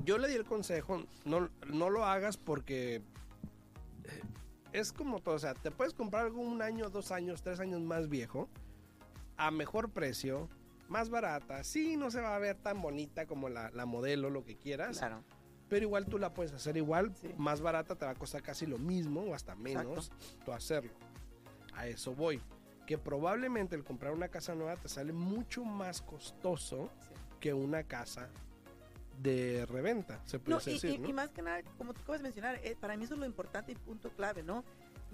yo 0.04 0.18
le 0.18 0.28
di 0.28 0.36
el 0.36 0.46
consejo, 0.46 1.04
no, 1.26 1.50
no 1.68 1.90
lo 1.90 2.06
hagas 2.06 2.36
porque 2.38 2.96
eh, 2.96 3.02
es 4.74 4.92
como 4.92 5.22
todo, 5.22 5.36
o 5.36 5.40
sea, 5.40 5.54
te 5.54 5.72
puedes 5.72 5.94
comprar 5.94 6.26
algo 6.26 6.42
un 6.42 6.62
año, 6.62 6.90
dos 6.90 7.12
años, 7.12 7.42
tres 7.42 7.60
años 7.62 7.82
más 7.82 8.10
viejo, 8.10 8.50
a 9.38 9.50
mejor 9.50 9.90
precio, 9.92 10.50
más 10.90 11.10
barata, 11.10 11.64
sí, 11.64 11.96
no 11.98 12.12
se 12.12 12.20
va 12.20 12.36
a 12.36 12.40
ver 12.40 12.58
tan 12.58 12.82
bonita 12.82 13.26
como 13.26 13.48
la, 13.48 13.70
la 13.72 13.86
modelo, 13.86 14.30
lo 14.30 14.44
que 14.44 14.58
quieras, 14.58 14.98
Claro. 14.98 15.24
pero 15.70 15.86
igual 15.86 16.06
tú 16.08 16.18
la 16.18 16.34
puedes 16.34 16.52
hacer 16.52 16.76
igual, 16.78 17.14
Sí. 17.16 17.30
más 17.38 17.62
barata 17.62 17.96
te 17.96 18.06
va 18.06 18.12
a 18.12 18.16
costar 18.16 18.42
casi 18.44 18.66
lo 18.66 18.78
mismo 18.78 19.22
o 19.22 19.34
hasta 19.34 19.56
menos 19.56 20.12
tú 20.44 20.52
hacerlo. 20.52 20.92
A 21.80 21.88
eso 21.88 22.14
voy. 22.14 22.42
que 22.86 22.98
probablemente 22.98 23.76
el 23.76 23.84
comprar 23.84 24.12
una 24.14 24.30
casa 24.30 24.56
nueva 24.56 24.76
te 24.76 24.90
sale 24.90 25.14
mucho 25.14 25.64
más 25.64 26.02
costoso 26.02 26.90
que 27.40 27.54
una 27.54 27.84
casa 27.84 28.30
de 29.22 29.68
reventa, 29.68 30.20
se 30.26 30.40
puede 30.40 30.58
No, 30.58 30.64
decir, 30.66 30.90
y- 30.96 30.98
¿no? 30.98 31.08
y 31.10 31.14
más 31.14 31.30
que 31.30 31.44
nada, 31.44 31.62
como 31.78 31.94
tú 31.94 32.02
acabas 32.02 32.22
de 32.22 32.24
mencionar, 32.24 32.56
eh, 32.64 32.76
para 32.82 32.98
mí 32.98 33.04
eso 33.04 33.14
es 33.14 33.20
lo 33.20 33.28
importante 33.28 33.74
y 33.74 33.76
punto 33.76 34.10
clave, 34.10 34.42
¿no? 34.42 34.64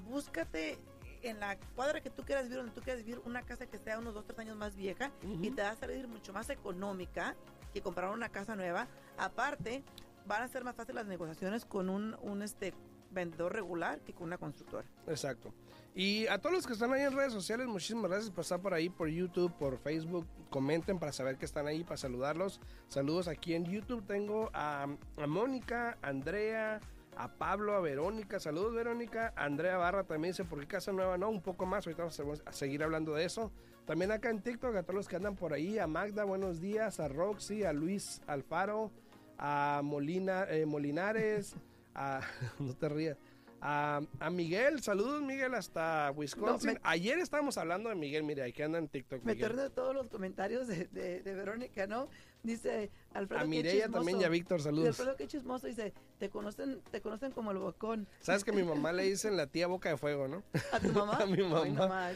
Búscate 0.08 0.78
en 1.22 1.42
la 1.42 1.58
cuadra 1.76 2.00
que 2.00 2.10
tú 2.10 2.24
quieras 2.24 2.46
vivir, 2.46 2.60
donde 2.60 2.72
tú 2.72 2.82
quieras 2.82 3.04
vivir, 3.04 3.22
una 3.26 3.42
casa 3.42 3.66
que 3.66 3.78
sea 3.78 4.00
unos 4.00 4.14
dos, 4.14 4.26
tres 4.26 4.40
años 4.40 4.56
más 4.56 4.76
vieja 4.78 5.12
y 5.42 5.50
te 5.52 5.62
va 5.62 5.72
a 5.72 5.76
salir 5.76 6.08
mucho 6.08 6.32
más 6.32 6.50
económica 6.50 7.36
que 7.74 7.82
comprar 7.82 8.10
una 8.12 8.30
casa 8.30 8.56
nueva. 8.56 8.88
Aparte, 9.18 9.84
van 10.26 10.44
a 10.44 10.48
ser 10.48 10.64
más 10.64 10.76
fáciles 10.78 10.96
las 10.96 11.08
negociaciones 11.08 11.66
con 11.66 11.90
un, 11.90 12.16
un 12.22 12.42
este 12.42 12.74
vendedor 13.12 13.54
regular 13.54 14.00
que 14.02 14.14
con 14.14 14.28
una 14.28 14.38
constructora. 14.38 14.86
Exacto. 15.08 15.54
Y 15.94 16.28
a 16.28 16.40
todos 16.40 16.54
los 16.54 16.68
que 16.68 16.74
están 16.74 16.92
ahí 16.92 17.04
en 17.04 17.16
redes 17.16 17.32
sociales, 17.32 17.68
muchísimas 17.68 18.12
gracias 18.12 18.30
por 18.30 18.42
estar 18.42 18.60
por 18.60 18.74
ahí, 18.74 18.90
por 18.90 19.08
YouTube, 19.08 19.54
por 19.58 19.78
Facebook. 19.78 20.28
Comenten 20.50 21.00
para 21.00 21.14
saber 21.14 21.38
que 21.38 21.46
están 21.46 21.68
ahí, 21.68 21.86
para 21.86 21.96
saludarlos. 21.96 22.60
Saludos 22.90 23.30
aquí 23.30 23.54
en 23.54 23.64
YouTube. 23.64 24.06
Tengo 24.06 24.50
a, 24.54 24.88
a 25.18 25.28
Mónica, 25.28 25.98
a 26.02 26.10
Andrea, 26.10 26.82
a 27.16 27.30
Pablo, 27.30 27.76
a 27.76 27.80
Verónica. 27.80 28.40
Saludos, 28.40 28.74
Verónica. 28.74 29.34
Andrea 29.38 29.78
Barra 29.78 30.04
también 30.04 30.34
dice, 30.34 30.44
¿por 30.44 30.60
qué 30.60 30.68
casa 30.68 30.92
nueva? 30.92 31.18
No, 31.18 31.30
un 31.30 31.42
poco 31.42 31.66
más. 31.66 31.88
Ahorita 31.88 32.04
vamos 32.04 32.44
a 32.46 32.52
seguir 32.52 32.84
hablando 32.84 33.14
de 33.14 33.26
eso. 33.26 33.52
También 33.86 34.12
acá 34.12 34.30
en 34.30 34.42
TikTok, 34.42 34.76
a 34.76 34.84
todos 34.84 34.96
los 34.96 35.08
que 35.08 35.16
andan 35.16 35.36
por 35.36 35.54
ahí. 35.54 35.80
A 35.80 35.88
Magda, 35.88 36.24
buenos 36.24 36.60
días. 36.60 37.00
A 37.00 37.08
Roxy, 37.08 37.64
a 37.64 37.72
Luis 37.72 38.22
Alfaro, 38.28 38.92
a 39.38 39.82
Molina, 39.84 40.46
eh, 40.50 40.66
Molinares, 40.66 41.56
a... 41.96 42.22
no 42.60 42.74
te 42.76 42.90
rías. 42.90 43.18
A, 43.62 44.02
a 44.20 44.30
Miguel, 44.30 44.84
saludos 44.84 45.24
Miguel 45.24 45.56
hasta 45.56 46.12
Wisconsin. 46.16 46.68
No, 46.68 46.74
me- 46.76 46.80
Ayer 46.84 47.18
estábamos 47.18 47.58
hablando 47.58 47.90
de 47.90 47.96
Miguel, 47.96 48.24
mira, 48.24 48.46
aquí 48.46 48.62
anda 48.62 48.78
en 48.78 48.88
TikTok. 48.88 49.24
Me 49.24 49.34
de 49.34 49.70
todos 49.72 49.96
los 49.96 50.08
comentarios 50.10 50.68
de, 50.68 50.86
de- 50.88 51.22
de 51.24 51.34
Verónica, 51.34 51.88
¿no? 51.88 52.10
Dice 52.44 52.92
Alfredo. 53.14 53.42
A 53.42 53.46
Mireya 53.46 53.90
también 53.90 54.22
y 54.22 54.24
a. 54.24 54.30
Víctor, 54.30 54.62
saludos. 54.62 54.90
Alfredo, 54.90 55.16
qué 55.16 55.28
chismoso. 55.28 55.66
Dice, 55.66 55.94
te 56.20 56.30
conocen, 56.30 56.80
te 56.92 57.02
conocen 57.02 57.32
como 57.32 57.50
el 57.52 57.58
bocón. 57.58 58.08
Sabes 58.20 58.44
que 58.44 58.52
mi 58.52 58.62
mamá 58.64 58.92
le 58.94 59.04
dicen 59.04 59.36
la 59.36 59.48
tía 59.48 59.66
boca 59.66 59.90
de 59.90 59.98
fuego, 59.98 60.28
¿no? 60.28 60.44
¿A 60.72 60.80
tu 60.80 60.92
mamá? 60.92 61.14
A 61.22 61.26
mi 61.26 61.42
mamá. 61.42 62.12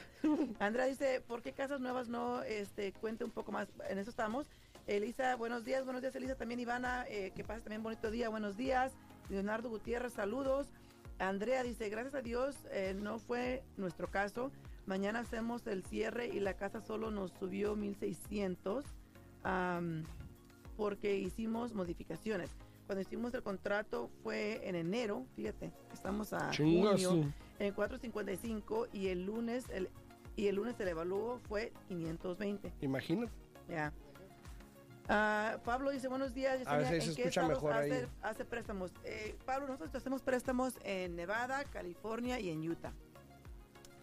Andrea 0.59 0.86
dice, 0.86 1.24
¿por 1.25 1.41
qué 1.41 1.53
casas 1.53 1.79
nuevas 1.79 2.09
no 2.09 2.43
este, 2.43 2.91
cuente 2.93 3.24
un 3.24 3.31
poco 3.31 3.51
más? 3.51 3.69
En 3.89 3.98
eso 3.98 4.12
estamos. 4.12 4.45
Elisa, 4.86 5.36
buenos 5.36 5.65
días, 5.65 5.83
buenos 5.83 6.01
días 6.01 6.15
Elisa, 6.15 6.36
también 6.36 6.59
Ivana, 6.59 7.05
eh, 7.07 7.31
que 7.36 7.43
pases 7.43 7.63
también 7.63 7.81
bonito 7.83 8.09
día, 8.12 8.29
buenos 8.29 8.57
días. 8.57 8.91
Leonardo 9.29 9.69
Gutiérrez, 9.69 10.13
saludos. 10.13 10.67
Andrea 11.19 11.63
dice, 11.63 11.89
gracias 11.89 12.15
a 12.15 12.21
Dios, 12.21 12.55
eh, 12.71 12.95
no 13.00 13.19
fue 13.19 13.63
nuestro 13.77 14.07
caso. 14.07 14.51
Mañana 14.86 15.19
hacemos 15.19 15.67
el 15.67 15.83
cierre 15.83 16.27
y 16.27 16.39
la 16.39 16.55
casa 16.55 16.81
solo 16.81 17.12
nos 17.12 17.31
subió 17.31 17.75
1600 17.75 18.86
am, 19.43 20.03
porque 20.77 21.17
hicimos 21.17 21.74
modificaciones. 21.74 22.50
Cuando 22.88 23.01
hicimos 23.01 23.33
el 23.33 23.43
contrato 23.43 24.09
fue 24.24 24.67
en 24.67 24.75
enero, 24.75 25.25
fíjate, 25.36 25.71
estamos 25.93 26.33
a 26.33 26.51
junio 26.55 27.31
en 27.59 27.74
455 27.74 28.88
y 28.93 29.07
el 29.09 29.25
lunes 29.25 29.65
el 29.69 29.89
y 30.36 30.48
el 30.48 30.55
lunes 30.55 30.79
el 30.79 30.88
evalúo 30.88 31.39
fue 31.50 31.74
520 31.89 32.71
Imagínate. 32.81 33.31
ya 33.67 33.91
Ah, 35.12 35.58
Pablo 35.66 35.89
dice 35.89 36.08
buenos 36.08 36.34
días 36.36 36.62
A 36.68 36.78
ver 36.78 36.86
si 36.88 37.01
se 37.01 37.10
¿en 37.10 37.16
qué 37.16 37.22
escucha 37.24 37.48
mejor 37.48 37.74
ahí. 37.74 37.92
hace, 37.92 38.08
hace 38.22 38.46
préstamos 38.46 38.92
Eh, 39.04 39.36
Pablo 39.46 39.68
nosotros 39.68 39.96
hacemos 39.96 40.22
préstamos 40.22 40.75
en 40.84 41.16
Nevada 41.16 41.63
California 41.66 42.39
y 42.39 42.50
en 42.51 42.70
Utah 42.70 42.94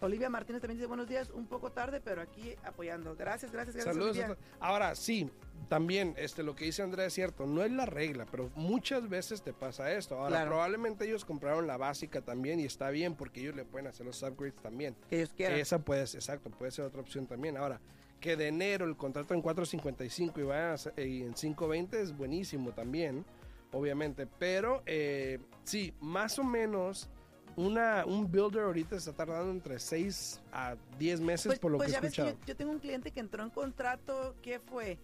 Olivia 0.01 0.29
Martínez 0.29 0.61
también 0.61 0.79
dice 0.79 0.89
buenos 0.89 1.09
días 1.09 1.31
un 1.31 1.47
poco 1.47 1.71
tarde 1.71 2.01
pero 2.01 2.21
aquí 2.23 2.57
apoyando 2.65 3.15
gracias 3.15 3.53
gracias 3.53 3.77
gracias 3.77 3.95
Saludos. 3.95 4.17
a 4.19 4.21
Olivia. 4.27 4.39
Ahora, 4.59 4.95
sí, 4.97 5.31
también 5.69 6.13
este, 6.19 6.43
lo 6.43 6.55
que 6.57 6.65
dice 6.67 6.83
Andrea 6.83 7.07
es 7.07 7.15
cierto, 7.15 7.47
no 7.47 7.63
es 7.63 7.71
la 7.71 7.87
regla, 7.87 8.27
pero 8.31 8.51
muchas 8.57 9.09
veces 9.09 9.41
te 9.43 9.53
pasa 9.55 9.91
esto. 9.93 10.17
Ahora, 10.17 10.29
Claro. 10.31 10.51
probablemente 10.51 11.07
ellos 11.07 11.25
compraron 11.25 11.67
la 11.69 11.77
básica 11.79 12.21
también 12.21 12.61
y 12.61 12.65
está 12.67 12.91
bien 12.91 13.15
porque 13.15 13.41
ellos 13.41 13.55
le 13.57 13.65
pueden 13.65 13.87
hacer 13.87 14.05
los 14.07 14.23
upgrades 14.23 14.57
también. 14.57 14.95
que 15.09 15.17
ellos 15.17 15.33
quieran 15.35 15.59
Esa 15.59 15.79
puede 15.79 16.07
ser, 16.07 16.19
exacto, 16.19 16.51
puede 16.51 16.73
ser 16.73 16.85
otra 16.85 17.01
opción 17.01 17.27
también. 17.27 17.57
Ahora, 17.57 17.81
que 18.21 18.37
de 18.37 18.49
enero 18.49 18.87
el 18.87 18.97
contrato 18.97 19.35
en 19.35 19.43
4.55 19.43 20.39
y 20.39 20.43
vayan 20.43 20.75
a 20.97 21.01
y 21.01 21.23
en 21.23 21.35
5.20 21.35 21.95
es 21.95 22.17
buenísimo 22.17 22.73
también, 22.73 23.25
obviamente. 23.73 24.27
Pero 24.39 24.83
eh, 24.87 25.39
sí, 25.65 25.95
más 26.01 26.39
o 26.39 26.45
menos 26.45 27.09
una, 27.57 28.05
un 28.05 28.31
builder 28.31 28.65
ahorita 28.65 28.97
está 28.97 29.13
tardando 29.13 29.51
entre 29.51 29.79
6 29.79 30.43
a 30.53 30.77
10 30.99 31.21
meses 31.21 31.47
Pues, 31.47 31.59
por 31.59 31.73
lo 31.73 31.79
pues 31.79 31.89
que 31.89 31.93
he 31.93 31.95
ya 31.95 32.01
ves 32.01 32.15
que 32.15 32.23
escuchado. 32.23 32.41
yo, 32.41 32.47
yo 32.47 32.57
tengo 32.57 32.73
un 32.73 32.79
cliente 32.79 33.11
que 33.11 33.21
entró 33.21 33.43
en 33.43 33.51
contrato, 33.51 34.35
¿qué 34.43 34.61
fue? 34.61 34.99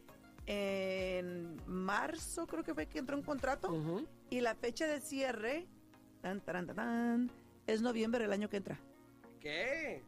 En 0.47 1.57
marzo 1.67 2.47
creo 2.47 2.65
que 2.65 2.75
fue 2.75 2.87
que 2.87 2.99
entró 2.99 3.17
en 3.17 3.23
contrato 3.23 3.73
y 4.29 4.41
la 4.41 4.55
fecha 4.55 4.87
de 4.87 5.01
cierre 5.01 5.67
tan, 6.21 6.41
taran, 6.41 6.67
tan, 6.67 6.77
tan, 6.77 7.31
es 7.67 7.81
noviembre 7.81 8.23
del 8.23 8.33
año 8.33 8.49
que 8.49 8.57
entra. 8.59 8.79
¿Qué? 9.41 10.03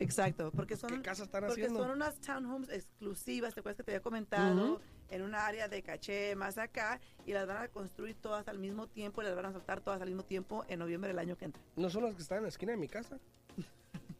Exacto, 0.00 0.50
porque 0.50 0.76
son, 0.76 1.02
¿Qué 1.02 1.10
están 1.10 1.28
porque 1.28 1.46
haciendo? 1.62 1.80
son 1.80 1.90
unas 1.92 2.16
townhomes 2.20 2.68
exclusivas, 2.68 3.54
¿te 3.54 3.60
acuerdas 3.60 3.76
que 3.76 3.82
te 3.84 3.92
había 3.92 4.02
comentado? 4.02 4.80
En 5.10 5.22
una 5.22 5.46
área 5.46 5.68
de 5.68 5.82
caché 5.82 6.34
más 6.34 6.58
acá 6.58 7.00
y 7.26 7.32
las 7.32 7.46
van 7.46 7.58
a 7.58 7.68
construir 7.68 8.16
todas 8.16 8.48
al 8.48 8.58
mismo 8.58 8.88
tiempo 8.88 9.22
y 9.22 9.24
las 9.26 9.36
van 9.36 9.46
a 9.46 9.52
saltar 9.52 9.80
todas 9.80 10.00
al 10.00 10.08
mismo 10.08 10.24
tiempo 10.24 10.64
en 10.68 10.78
noviembre 10.80 11.08
del 11.08 11.18
año 11.18 11.36
que 11.36 11.44
entra. 11.44 11.62
¿No 11.76 11.88
son 11.90 12.04
las 12.04 12.14
que 12.14 12.22
están 12.22 12.38
en 12.38 12.44
la 12.44 12.48
esquina 12.48 12.72
de 12.72 12.78
mi 12.78 12.88
casa? 12.88 13.18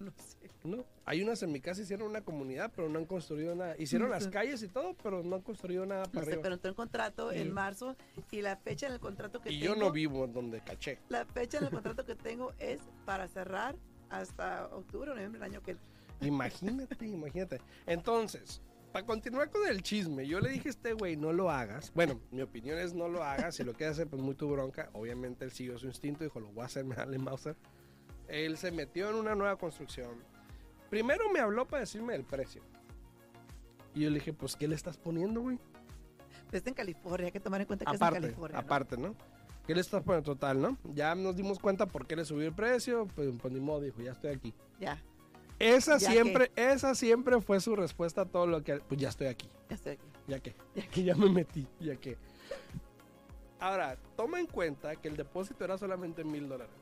No 0.00 0.10
sé. 0.16 0.50
No. 0.64 0.84
Hay 1.06 1.22
unas 1.22 1.42
en 1.42 1.52
mi 1.52 1.60
casa, 1.60 1.80
hicieron 1.80 2.08
una 2.10 2.20
comunidad, 2.22 2.70
pero 2.74 2.88
no 2.88 2.98
han 2.98 3.06
construido 3.06 3.54
nada. 3.54 3.74
Hicieron 3.78 4.08
No 4.08 4.14
las 4.14 4.24
sé. 4.24 4.30
calles 4.32 4.62
y 4.62 4.68
todo, 4.68 4.94
pero 5.02 5.22
no 5.22 5.36
han 5.36 5.42
construido 5.42 5.86
nada 5.86 6.04
No 6.06 6.10
para 6.12 6.24
sé, 6.26 6.32
arriba. 6.32 6.42
pero 6.42 6.54
entró 6.56 6.68
en 6.70 6.74
contrato 6.74 7.30
Sí. 7.30 7.38
en 7.38 7.52
marzo 7.52 7.96
y 8.30 8.42
la 8.42 8.56
fecha 8.56 8.86
en 8.88 8.92
el 8.94 9.00
contrato 9.00 9.40
que 9.40 9.50
y 9.52 9.60
tengo... 9.60 9.74
yo 9.74 9.80
no 9.80 9.92
vivo 9.92 10.26
donde 10.26 10.60
caché. 10.60 10.98
La 11.08 11.24
fecha 11.24 11.58
en 11.58 11.64
el 11.64 11.70
contrato 11.70 12.04
que 12.04 12.14
tengo 12.16 12.52
es 12.58 12.80
para 13.06 13.28
cerrar 13.28 13.76
hasta 14.20 14.66
octubre 14.66 15.10
o 15.10 15.14
noviembre 15.14 15.40
del 15.40 15.50
año 15.50 15.62
que 15.62 15.72
entra. 15.72 15.86
Imagínate, 16.20 17.06
imagínate. 17.06 17.60
Entonces, 17.86 18.62
para 18.92 19.06
continuar 19.06 19.50
con 19.50 19.66
el 19.66 19.82
chisme, 19.82 20.26
yo 20.26 20.40
le 20.40 20.50
dije 20.50 20.68
a 20.68 20.70
este 20.70 20.92
güey, 20.92 21.16
no 21.16 21.32
lo 21.32 21.50
hagas. 21.50 21.92
Bueno, 21.94 22.20
mi 22.30 22.42
opinión 22.42 22.78
es 22.78 22.94
no 22.94 23.08
lo 23.08 23.24
hagas. 23.24 23.56
Si 23.56 23.64
lo 23.64 23.72
quieres 23.72 23.96
hacer, 23.96 24.08
pues 24.08 24.22
muy 24.22 24.34
tu 24.34 24.48
bronca. 24.48 24.88
Obviamente 24.92 25.44
él 25.44 25.50
siguió 25.50 25.78
su 25.78 25.86
instinto, 25.86 26.22
dijo, 26.22 26.40
lo 26.40 26.48
voy 26.52 26.62
a 26.62 26.66
hacer, 26.66 26.84
me 26.84 26.94
dale 26.94 27.18
Mauser. 27.18 27.56
Él 28.28 28.56
se 28.56 28.70
metió 28.70 29.10
en 29.10 29.16
una 29.16 29.34
nueva 29.34 29.56
construcción. 29.56 30.22
Primero 30.90 31.28
me 31.30 31.40
habló 31.40 31.66
para 31.66 31.80
decirme 31.80 32.14
el 32.14 32.24
precio. 32.24 32.62
Y 33.94 34.00
yo 34.02 34.10
le 34.10 34.16
dije, 34.16 34.32
pues, 34.32 34.56
¿qué 34.56 34.68
le 34.68 34.74
estás 34.74 34.96
poniendo, 34.96 35.40
güey? 35.40 35.58
Está 36.52 36.70
en 36.70 36.74
California, 36.74 37.26
hay 37.26 37.32
que 37.32 37.40
tomar 37.40 37.60
en 37.60 37.66
cuenta 37.66 37.84
que 37.84 37.90
es 37.90 37.96
Aparte, 37.96 38.18
en 38.18 38.22
California. 38.22 38.58
¿no? 38.60 38.64
aparte, 38.64 38.96
¿no? 38.96 39.16
¿Qué 39.66 39.74
le 39.74 39.80
estás 39.80 40.02
poniendo 40.02 40.32
total, 40.32 40.60
no? 40.60 40.76
Ya 40.92 41.14
nos 41.14 41.36
dimos 41.36 41.58
cuenta 41.58 41.86
por 41.86 42.06
qué 42.06 42.16
le 42.16 42.24
subió 42.24 42.46
el 42.48 42.54
precio, 42.54 43.06
pues, 43.14 43.30
pues 43.40 43.52
ni 43.52 43.60
modo, 43.60 43.80
dijo, 43.80 44.00
ya 44.02 44.12
estoy 44.12 44.30
aquí. 44.34 44.52
Ya, 44.78 45.02
Esa 45.58 45.96
¿Ya 45.98 46.10
siempre, 46.10 46.52
esa 46.56 46.94
siempre 46.94 47.40
fue 47.40 47.60
su 47.60 47.74
respuesta 47.74 48.22
a 48.22 48.26
todo 48.26 48.46
lo 48.46 48.62
que, 48.62 48.76
pues 48.80 49.00
ya 49.00 49.08
estoy 49.08 49.28
aquí. 49.28 49.48
ya 49.68 49.74
estoy 49.76 49.92
aquí. 49.92 50.06
Ya 50.26 50.40
que, 50.40 50.54
ya 50.74 50.86
que 50.90 51.02
ya 51.04 51.14
me 51.14 51.30
metí, 51.30 51.66
ya 51.80 51.96
que. 51.96 52.18
Ahora, 53.60 53.96
toma 54.16 54.40
en 54.40 54.46
cuenta 54.46 54.96
que 54.96 55.08
el 55.08 55.16
depósito 55.16 55.64
era 55.64 55.78
solamente 55.78 56.22
mil 56.24 56.48
dólares. 56.48 56.74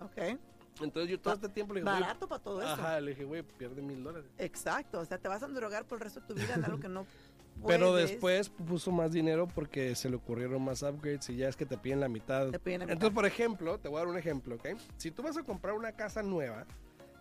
Ok. 0.00 0.38
Entonces 0.82 1.08
yo 1.08 1.20
todo 1.20 1.34
este 1.34 1.48
tiempo 1.48 1.72
le 1.72 1.80
dije, 1.80 1.92
Barato 1.92 2.28
para 2.28 2.42
todo 2.42 2.60
eso. 2.60 2.72
ajá, 2.72 3.00
le 3.00 3.12
dije, 3.12 3.24
güey, 3.24 3.42
pierde 3.42 3.80
mil 3.80 4.02
dólares. 4.02 4.28
Exacto, 4.38 4.98
o 5.00 5.04
sea, 5.04 5.18
te 5.18 5.28
vas 5.28 5.42
a 5.42 5.46
drogar 5.46 5.86
por 5.86 5.98
el 5.98 6.04
resto 6.04 6.20
de 6.20 6.26
tu 6.26 6.34
vida 6.34 6.54
en 6.54 6.64
algo 6.64 6.80
que 6.80 6.88
no 6.88 7.06
Pero 7.66 7.94
después 7.94 8.50
puso 8.50 8.92
más 8.92 9.12
dinero 9.12 9.48
porque 9.48 9.94
se 9.94 10.10
le 10.10 10.16
ocurrieron 10.16 10.62
más 10.62 10.82
upgrades 10.82 11.30
y 11.30 11.36
ya 11.36 11.48
es 11.48 11.56
que 11.56 11.66
te 11.66 11.78
piden 11.78 12.00
la 12.00 12.08
mitad. 12.08 12.50
Te 12.50 12.58
piden 12.58 12.80
la 12.80 12.86
mitad. 12.86 12.92
Entonces, 12.94 13.14
por 13.14 13.26
ejemplo, 13.26 13.78
te 13.78 13.88
voy 13.88 13.98
a 13.98 14.00
dar 14.00 14.08
un 14.08 14.18
ejemplo, 14.18 14.56
¿ok? 14.56 14.68
Si 14.96 15.10
tú 15.10 15.22
vas 15.22 15.36
a 15.36 15.42
comprar 15.42 15.74
una 15.74 15.92
casa 15.92 16.22
nueva 16.22 16.66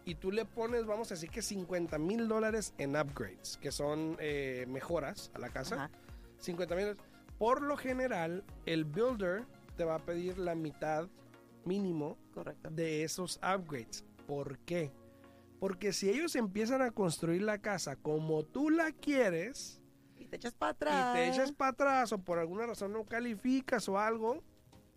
y 0.06 0.16
tú 0.16 0.32
le 0.32 0.46
pones, 0.46 0.86
vamos 0.86 1.12
a 1.12 1.16
decir 1.16 1.30
que 1.30 1.42
50 1.42 1.98
mil 1.98 2.28
dólares 2.28 2.74
en 2.78 2.96
upgrades, 2.98 3.58
que 3.62 3.72
son 3.72 4.18
eh, 4.20 4.66
mejoras 4.68 5.32
a 5.34 5.40
la 5.40 5.50
casa, 5.50 5.76
Ajá. 5.76 5.92
50 6.40 6.76
mil. 6.76 6.98
Por 7.38 7.62
lo 7.62 7.78
general, 7.78 8.44
el 8.66 8.84
builder 8.84 9.46
te 9.78 9.86
va 9.86 9.96
a 9.96 10.00
pedir 10.00 10.38
la 10.38 10.56
mitad 10.56 11.08
mínimo 11.66 12.18
Correcto. 12.34 12.70
de 12.70 13.04
esos 13.04 13.38
upgrades. 13.38 14.04
¿Por 14.28 14.60
qué? 14.60 14.92
Porque 15.60 15.94
si 15.94 16.10
ellos 16.10 16.36
empiezan 16.36 16.82
a 16.82 16.92
construir 16.92 17.42
la 17.42 17.60
casa 17.60 17.96
como 17.96 18.44
tú 18.44 18.70
la 18.70 18.92
quieres 18.92 19.82
te 20.34 20.38
echas 20.38 20.54
para 20.56 20.72
atrás. 20.72 21.16
y 21.16 21.18
te 21.20 21.28
echas 21.30 21.52
para 21.52 21.70
atrás 21.72 22.12
o 22.12 22.18
por 22.18 22.40
alguna 22.40 22.66
razón 22.66 22.92
no 22.92 23.04
calificas 23.06 23.88
o 23.88 24.00
algo, 24.00 24.42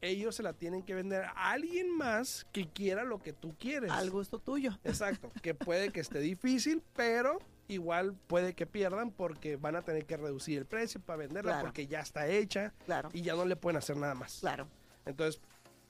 ellos 0.00 0.34
se 0.34 0.42
la 0.42 0.54
tienen 0.54 0.82
que 0.82 0.94
vender 0.94 1.24
a 1.24 1.50
alguien 1.50 1.94
más 1.94 2.46
que 2.52 2.66
quiera 2.68 3.04
lo 3.04 3.18
que 3.22 3.34
tú 3.34 3.54
quieres. 3.58 3.90
al 3.90 4.10
gusto 4.10 4.38
tuyo. 4.38 4.78
Exacto, 4.84 5.30
que 5.42 5.54
puede 5.54 5.90
que 5.90 6.00
esté 6.00 6.20
difícil, 6.20 6.82
pero 6.94 7.38
igual 7.68 8.14
puede 8.28 8.54
que 8.54 8.64
pierdan 8.66 9.10
porque 9.10 9.56
van 9.56 9.76
a 9.76 9.82
tener 9.82 10.06
que 10.06 10.16
reducir 10.16 10.56
el 10.58 10.64
precio 10.66 11.00
para 11.00 11.18
venderla 11.18 11.52
Claro. 11.52 11.66
porque 11.66 11.86
ya 11.86 12.00
está 12.00 12.26
hecha 12.28 12.72
Claro. 12.86 13.10
y 13.12 13.20
ya 13.20 13.34
no 13.34 13.44
le 13.44 13.56
pueden 13.56 13.76
hacer 13.76 13.98
nada 13.98 14.14
más. 14.14 14.38
Claro. 14.40 14.68
Entonces, 15.04 15.42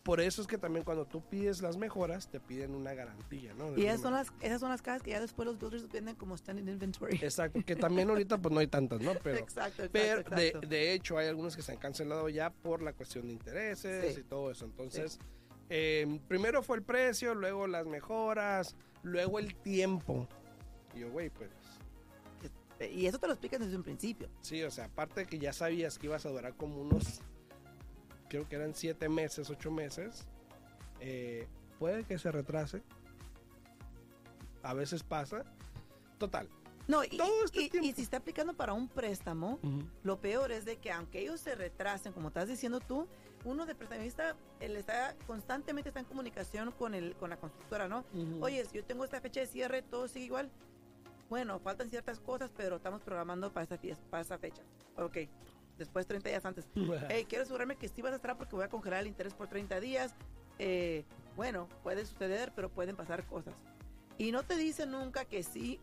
por 0.06 0.20
eso 0.20 0.40
es 0.40 0.46
que 0.46 0.56
también 0.56 0.84
cuando 0.84 1.04
tú 1.04 1.20
pides 1.20 1.60
las 1.60 1.76
mejoras, 1.76 2.30
te 2.30 2.38
piden 2.40 2.74
una 2.74 2.94
garantía, 2.94 3.52
¿no? 3.54 3.76
Y 3.76 3.86
esas 3.86 4.00
son, 4.00 4.12
las, 4.14 4.28
esas 4.40 4.60
son 4.60 4.70
las 4.70 4.80
casas 4.80 5.02
que 5.02 5.10
ya 5.10 5.20
después 5.20 5.44
los 5.46 5.58
builders 5.58 5.88
venden 5.88 6.14
como 6.14 6.36
standing 6.36 6.68
inventory. 6.68 7.16
Exacto, 7.20 7.60
que 7.66 7.74
también 7.74 8.08
ahorita 8.08 8.38
pues 8.38 8.54
no 8.54 8.60
hay 8.60 8.68
tantas, 8.68 9.00
¿no? 9.00 9.12
Pero, 9.22 9.36
exacto, 9.38 9.82
exacto, 9.84 9.90
pero 9.92 10.20
exacto. 10.20 10.60
De, 10.60 10.66
de 10.68 10.92
hecho 10.94 11.18
hay 11.18 11.26
algunos 11.26 11.56
que 11.56 11.62
se 11.62 11.72
han 11.72 11.78
cancelado 11.78 12.28
ya 12.28 12.50
por 12.50 12.80
la 12.82 12.92
cuestión 12.92 13.26
de 13.26 13.32
intereses 13.32 14.14
Sí. 14.14 14.20
y 14.20 14.24
todo 14.24 14.50
eso. 14.52 14.64
Entonces, 14.64 15.18
eh, 15.68 16.20
primero 16.28 16.62
fue 16.62 16.76
el 16.76 16.82
precio, 16.84 17.34
luego 17.34 17.66
las 17.66 17.84
mejoras, 17.86 18.76
luego 19.02 19.40
el 19.40 19.56
tiempo. 19.56 20.28
Y 20.94 21.00
yo, 21.00 21.10
güey, 21.10 21.28
pues 21.30 21.50
Y 22.90 23.06
eso 23.06 23.18
te 23.18 23.26
lo 23.26 23.32
explican 23.32 23.60
desde 23.60 23.76
un 23.76 23.82
principio. 23.82 24.28
sí, 24.42 24.62
o 24.62 24.70
sea, 24.70 24.84
aparte 24.84 25.20
de 25.22 25.26
que 25.26 25.38
ya 25.38 25.52
sabías 25.52 25.98
que 25.98 26.06
ibas 26.06 26.24
a 26.26 26.28
durar 26.30 26.54
como 26.54 26.80
unos, 26.80 27.20
creo 28.28 28.48
que 28.48 28.56
eran 28.56 28.74
siete 28.74 29.08
meses, 29.08 29.50
ocho 29.50 29.70
meses, 29.70 30.26
eh, 31.00 31.46
puede 31.78 32.04
que 32.04 32.18
se 32.18 32.30
retrase. 32.32 32.82
A 34.62 34.74
veces 34.74 35.02
pasa. 35.02 35.44
Total. 36.18 36.48
No, 36.88 37.02
y, 37.04 37.16
Todo 37.16 37.44
este 37.44 37.62
y- 37.62 37.70
tiempo. 37.70 37.88
y 37.88 37.92
si 37.92 38.02
está 38.02 38.18
aplicando 38.18 38.54
para 38.54 38.72
un 38.72 38.88
préstamo, 38.88 39.58
lo 40.04 40.20
peor 40.20 40.52
es 40.52 40.64
de 40.64 40.76
que 40.78 40.92
aunque 40.92 41.20
ellos 41.20 41.40
se 41.40 41.54
retrasen, 41.54 42.12
como 42.12 42.28
estás 42.28 42.48
diciendo 42.48 42.80
tú, 42.80 43.08
uno 43.44 43.66
de 43.66 43.74
prestamista 43.74 44.36
él 44.60 44.76
está 44.76 45.14
constantemente 45.26 45.90
está 45.90 46.00
en 46.00 46.06
comunicación 46.06 46.72
con 46.72 46.94
el 46.94 47.14
con 47.16 47.30
la 47.30 47.36
constructora, 47.38 47.88
¿no? 47.88 48.04
Ujú. 48.12 48.38
Oye, 48.44 48.64
si 48.66 48.76
yo 48.76 48.84
tengo 48.84 49.04
esta 49.04 49.20
fecha 49.20 49.40
de 49.40 49.46
cierre, 49.46 49.82
todo 49.82 50.08
sigue 50.08 50.26
igual. 50.26 50.50
Bueno, 51.28 51.58
faltan 51.58 51.90
ciertas 51.90 52.20
cosas, 52.20 52.52
pero 52.56 52.76
estamos 52.76 53.02
programando 53.02 53.52
para 53.52 53.64
esa, 53.64 53.78
para 54.10 54.22
esa 54.22 54.38
fecha. 54.38 54.62
Ok, 54.96 55.18
después 55.78 56.06
30 56.06 56.28
días 56.28 56.44
antes. 56.44 56.66
Hey, 57.10 57.26
quiero 57.28 57.44
asegurarme 57.44 57.76
que 57.76 57.88
sí 57.88 58.02
vas 58.02 58.12
a 58.12 58.16
estar 58.16 58.36
porque 58.36 58.54
voy 58.56 58.64
a 58.64 58.68
congelar 58.68 59.00
el 59.00 59.06
interés 59.06 59.34
por 59.34 59.48
30 59.48 59.80
días. 59.80 60.14
Eh, 60.58 61.04
bueno, 61.36 61.68
puede 61.82 62.04
suceder, 62.06 62.52
pero 62.54 62.70
pueden 62.70 62.96
pasar 62.96 63.24
cosas. 63.26 63.54
Y 64.18 64.32
no 64.32 64.42
te 64.42 64.56
dicen 64.56 64.90
nunca 64.90 65.24
que 65.26 65.42
sí, 65.42 65.78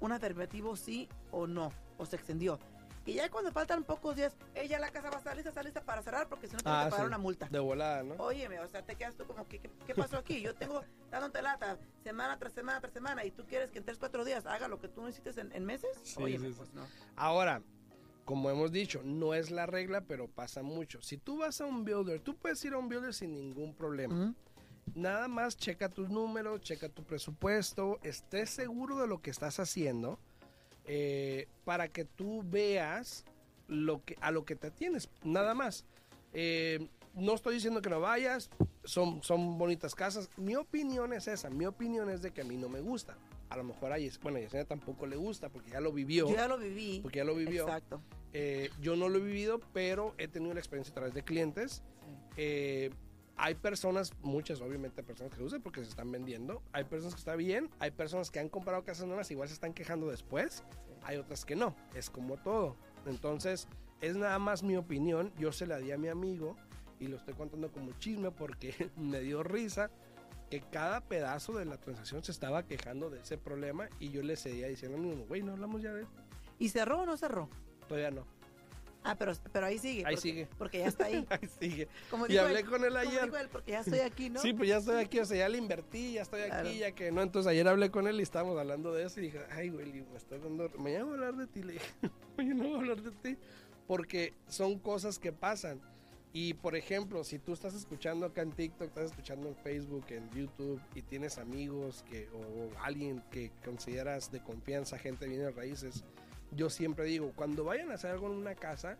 un 0.00 0.12
afirmativo 0.12 0.74
sí 0.76 1.08
o 1.30 1.46
no, 1.46 1.72
o 1.98 2.06
se 2.06 2.16
extendió. 2.16 2.58
Y 3.04 3.12
ya 3.14 3.30
cuando 3.30 3.52
faltan 3.52 3.84
pocos 3.84 4.16
días, 4.16 4.34
ella 4.56 4.80
la 4.80 4.90
casa 4.90 5.10
va 5.10 5.14
a 5.14 5.18
estar 5.18 5.36
lista, 5.36 5.50
está 5.50 5.62
lista 5.62 5.80
para 5.80 6.02
cerrar 6.02 6.28
porque 6.28 6.48
si 6.48 6.54
no 6.54 6.58
tienes 6.58 6.80
Ah, 6.80 6.84
que 6.86 6.90
pagar 6.90 7.06
sí. 7.06 7.08
una 7.08 7.18
multa. 7.18 7.46
De 7.48 7.60
volada, 7.60 8.02
¿no? 8.02 8.14
Óyeme, 8.16 8.58
o 8.58 8.66
sea, 8.66 8.82
te 8.82 8.96
quedas 8.96 9.14
tú 9.14 9.24
como, 9.26 9.46
¿qué, 9.46 9.60
qué, 9.60 9.70
qué 9.86 9.94
pasó 9.94 10.16
aquí? 10.16 10.40
Yo 10.42 10.56
tengo 10.56 10.82
dándote 11.08 11.40
lata 11.40 11.78
semana 12.02 12.36
tras 12.36 12.52
semana 12.52 12.80
tras 12.80 12.92
semana 12.92 13.24
y 13.24 13.30
tú 13.30 13.44
quieres 13.46 13.70
que 13.70 13.78
en 13.78 13.84
tres, 13.84 13.98
cuatro 13.98 14.24
días 14.24 14.44
haga 14.46 14.66
lo 14.66 14.80
que 14.80 14.88
tú 14.88 15.02
necesites 15.02 15.38
en, 15.38 15.52
en 15.52 15.64
meses. 15.64 15.90
Sí, 16.02 16.20
Óyeme, 16.20 16.48
sí. 16.48 16.54
pues 16.56 16.74
no. 16.74 16.84
Ahora, 17.14 17.62
como 18.26 18.50
hemos 18.50 18.72
dicho, 18.72 19.00
no 19.04 19.32
es 19.34 19.50
la 19.50 19.64
regla, 19.66 20.02
pero 20.02 20.26
pasa 20.28 20.62
mucho. 20.62 21.00
Si 21.00 21.16
tú 21.16 21.38
vas 21.38 21.60
a 21.60 21.64
un 21.66 21.84
builder, 21.84 22.20
tú 22.20 22.36
puedes 22.36 22.62
ir 22.64 22.74
a 22.74 22.78
un 22.78 22.88
builder 22.88 23.14
sin 23.14 23.32
ningún 23.34 23.72
problema. 23.72 24.34
Nada 24.94 25.28
más 25.28 25.56
checa 25.56 25.88
tus 25.88 26.10
números, 26.10 26.60
checa 26.60 26.88
tu 26.88 27.04
presupuesto, 27.04 27.98
estés 28.02 28.50
seguro 28.50 28.98
de 28.98 29.06
lo 29.06 29.22
que 29.22 29.30
estás 29.30 29.60
haciendo 29.60 30.18
eh, 30.84 31.48
para 31.64 31.88
que 31.88 32.04
tú 32.04 32.42
veas 32.44 33.24
lo 33.68 34.04
que, 34.04 34.16
a 34.20 34.30
lo 34.32 34.44
que 34.44 34.56
te 34.56 34.70
tienes. 34.70 35.08
Nada 35.22 35.54
más. 35.54 35.84
Eh, 36.32 36.88
no 37.14 37.34
estoy 37.34 37.54
diciendo 37.54 37.80
que 37.80 37.88
no 37.88 38.00
vayas, 38.00 38.50
son, 38.84 39.22
son 39.22 39.56
bonitas 39.56 39.94
casas. 39.94 40.28
Mi 40.36 40.54
opinión 40.56 41.12
es 41.12 41.28
esa, 41.28 41.48
mi 41.48 41.64
opinión 41.64 42.10
es 42.10 42.22
de 42.22 42.32
que 42.32 42.42
a 42.42 42.44
mí 42.44 42.56
no 42.56 42.68
me 42.68 42.80
gusta. 42.80 43.16
A 43.48 43.56
lo 43.56 43.62
mejor 43.64 43.92
a 43.92 43.98
Yes- 43.98 44.18
bueno, 44.20 44.38
a 44.38 44.40
Yesenia 44.40 44.66
tampoco 44.66 45.06
le 45.06 45.16
gusta 45.16 45.48
porque 45.48 45.70
ya 45.70 45.80
lo 45.80 45.92
vivió. 45.92 46.28
Yo 46.28 46.34
ya 46.34 46.48
lo 46.48 46.58
viví. 46.58 47.00
Porque 47.02 47.18
ya 47.18 47.24
lo 47.24 47.34
vivió. 47.34 47.62
Exacto. 47.62 48.02
Eh, 48.38 48.68
yo 48.82 48.96
no 48.96 49.08
lo 49.08 49.16
he 49.16 49.22
vivido, 49.22 49.60
pero 49.72 50.14
he 50.18 50.28
tenido 50.28 50.52
la 50.52 50.60
experiencia 50.60 50.92
a 50.92 50.94
través 50.94 51.14
de 51.14 51.22
clientes. 51.22 51.82
Eh, 52.36 52.90
hay 53.34 53.54
personas, 53.54 54.12
muchas 54.20 54.60
obviamente 54.60 55.02
personas 55.02 55.32
que 55.32 55.40
lo 55.40 55.46
usan 55.46 55.62
porque 55.62 55.82
se 55.82 55.88
están 55.88 56.12
vendiendo. 56.12 56.62
Hay 56.74 56.84
personas 56.84 57.14
que 57.14 57.20
está 57.20 57.34
bien, 57.34 57.70
hay 57.78 57.92
personas 57.92 58.30
que 58.30 58.38
han 58.38 58.50
comprado 58.50 58.84
casas 58.84 59.06
nuevas, 59.06 59.30
igual 59.30 59.48
se 59.48 59.54
están 59.54 59.72
quejando 59.72 60.08
después. 60.08 60.64
Hay 61.04 61.16
otras 61.16 61.46
que 61.46 61.56
no, 61.56 61.74
es 61.94 62.10
como 62.10 62.36
todo. 62.36 62.76
Entonces, 63.06 63.68
es 64.02 64.16
nada 64.16 64.38
más 64.38 64.62
mi 64.62 64.76
opinión. 64.76 65.32
Yo 65.38 65.50
se 65.50 65.66
la 65.66 65.78
di 65.78 65.92
a 65.92 65.96
mi 65.96 66.08
amigo 66.08 66.56
y 67.00 67.06
lo 67.06 67.16
estoy 67.16 67.32
contando 67.32 67.72
como 67.72 67.92
chisme 67.92 68.32
porque 68.32 68.90
me 68.98 69.20
dio 69.20 69.44
risa 69.44 69.90
que 70.50 70.60
cada 70.60 71.00
pedazo 71.00 71.54
de 71.54 71.64
la 71.64 71.78
transacción 71.78 72.22
se 72.22 72.32
estaba 72.32 72.66
quejando 72.66 73.08
de 73.08 73.20
ese 73.20 73.38
problema 73.38 73.88
y 73.98 74.10
yo 74.10 74.22
le 74.22 74.36
seguía 74.36 74.68
diciendo 74.68 74.98
a 74.98 75.00
mi 75.00 75.14
güey, 75.24 75.40
no 75.40 75.52
hablamos 75.52 75.80
ya 75.80 75.94
de 75.94 76.02
esto. 76.02 76.22
¿Y 76.58 76.68
cerró 76.68 77.00
o 77.00 77.06
no 77.06 77.16
cerró? 77.16 77.48
Todavía 77.88 78.10
no. 78.10 78.24
Ah, 79.08 79.14
pero, 79.16 79.32
pero 79.52 79.66
ahí 79.66 79.78
sigue. 79.78 80.04
Ahí 80.04 80.14
porque, 80.16 80.20
sigue. 80.20 80.48
Porque 80.58 80.78
ya 80.80 80.86
está 80.88 81.04
ahí. 81.04 81.24
Ahí 81.30 81.48
sigue. 81.60 81.88
Como 82.10 82.26
Y 82.26 82.36
hablé 82.38 82.58
él, 82.60 82.66
con 82.66 82.84
él 82.84 82.96
ayer. 82.96 83.30
él, 83.40 83.48
porque 83.52 83.70
ya 83.70 83.80
estoy 83.80 84.00
aquí, 84.00 84.30
¿no? 84.30 84.40
Sí, 84.40 84.52
pues 84.52 84.68
ya 84.68 84.78
estoy 84.78 84.96
aquí, 84.96 85.20
o 85.20 85.24
sea, 85.24 85.36
ya 85.36 85.48
le 85.48 85.58
invertí, 85.58 86.14
ya 86.14 86.22
estoy 86.22 86.42
Claro. 86.42 86.68
aquí, 86.68 86.78
ya 86.78 86.90
que 86.90 87.12
no. 87.12 87.22
Entonces 87.22 87.48
ayer 87.48 87.68
hablé 87.68 87.92
con 87.92 88.08
él 88.08 88.18
y 88.18 88.24
estábamos 88.24 88.58
hablando 88.58 88.92
de 88.92 89.04
eso 89.04 89.20
y 89.20 89.24
dije, 89.24 89.38
ay, 89.52 89.68
güey, 89.68 89.92
me 89.92 90.16
estás 90.16 90.42
dando. 90.42 90.68
Mañana 90.78 91.04
voy 91.04 91.12
a 91.12 91.14
hablar 91.14 91.36
de 91.36 91.46
ti, 91.46 91.62
le 91.62 91.74
dije, 91.74 91.86
mañana 92.36 92.64
voy 92.64 92.72
a 92.72 92.76
hablar 92.78 93.00
de 93.00 93.10
ti. 93.12 93.38
Porque 93.86 94.34
son 94.48 94.76
cosas 94.80 95.20
que 95.20 95.30
pasan. 95.32 95.80
Y 96.32 96.54
por 96.54 96.74
ejemplo, 96.74 97.22
si 97.22 97.38
tú 97.38 97.52
estás 97.52 97.74
escuchando 97.74 98.26
acá 98.26 98.42
en 98.42 98.50
TikTok, 98.50 98.88
estás 98.88 99.12
escuchando 99.12 99.48
en 99.48 99.54
Facebook, 99.54 100.04
en 100.08 100.28
YouTube 100.32 100.80
y 100.96 101.02
tienes 101.02 101.38
amigos 101.38 102.04
que, 102.10 102.28
o 102.34 102.70
alguien 102.82 103.22
que 103.30 103.52
consideras 103.64 104.32
de 104.32 104.42
confianza, 104.42 104.98
gente 104.98 105.28
viene 105.28 105.48
raíces, 105.52 106.04
yo 106.52 106.70
siempre 106.70 107.04
digo, 107.04 107.32
cuando 107.36 107.64
vayan 107.64 107.90
a 107.90 107.94
hacer 107.94 108.10
algo 108.12 108.26
en 108.26 108.34
una 108.38 108.54
casa, 108.54 108.96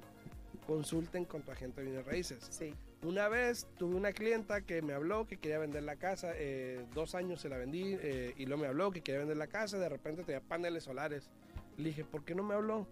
consulten 0.66 1.24
con 1.24 1.42
tu 1.42 1.50
agente 1.52 1.80
de 1.80 1.88
bienes 1.88 2.06
raíces. 2.06 2.46
Sí. 2.50 2.74
Una 3.02 3.28
vez 3.28 3.68
tuve 3.78 3.94
una 3.94 4.12
clienta 4.12 4.62
que 4.62 4.82
me 4.82 4.92
habló 4.94 5.26
que 5.26 5.36
quería 5.36 5.58
vender 5.58 5.84
la 5.84 5.96
casa, 5.96 6.32
eh, 6.34 6.84
dos 6.94 7.14
años 7.14 7.40
se 7.40 7.48
la 7.48 7.56
vendí 7.58 7.94
eh, 8.00 8.34
y 8.36 8.46
luego 8.46 8.62
me 8.62 8.68
habló 8.68 8.90
que 8.90 9.02
quería 9.02 9.20
vender 9.20 9.36
la 9.36 9.46
casa, 9.46 9.78
de 9.78 9.88
repente 9.88 10.24
tenía 10.24 10.40
paneles 10.40 10.84
solares. 10.84 11.30
Le 11.76 11.90
dije, 11.90 12.04
¿por 12.04 12.24
qué 12.24 12.34
no 12.34 12.42
me 12.42 12.54
habló? 12.54 12.88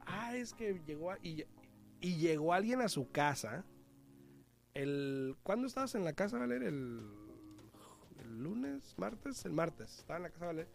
Ah, 0.00 0.36
es 0.36 0.52
que 0.52 0.80
llegó 0.86 1.12
a- 1.12 1.18
y, 1.22 1.44
y 2.00 2.16
llegó 2.16 2.52
alguien 2.52 2.80
a 2.80 2.88
su 2.88 3.10
casa. 3.10 3.64
El, 4.74 5.36
¿Cuándo 5.42 5.66
estabas 5.66 5.94
en 5.94 6.04
la 6.04 6.12
casa, 6.12 6.36
Valeria? 6.38 6.68
El, 6.68 7.00
el 8.20 8.42
lunes, 8.42 8.94
martes, 8.98 9.44
el 9.46 9.52
martes. 9.52 9.98
Estaba 10.00 10.18
en 10.18 10.22
la 10.24 10.30
casa, 10.30 10.46
Valeria. 10.46 10.70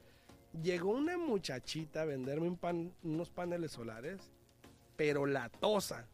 Llegó 0.62 0.92
una 0.92 1.18
muchachita 1.18 2.02
a 2.02 2.06
venderme 2.06 2.48
un 2.48 2.58
pan- 2.58 2.94
unos 3.04 3.30
paneles 3.30 3.72
solares, 3.72 4.20
pero 4.98 5.26
la 5.26 5.50
tosa. 5.50 6.08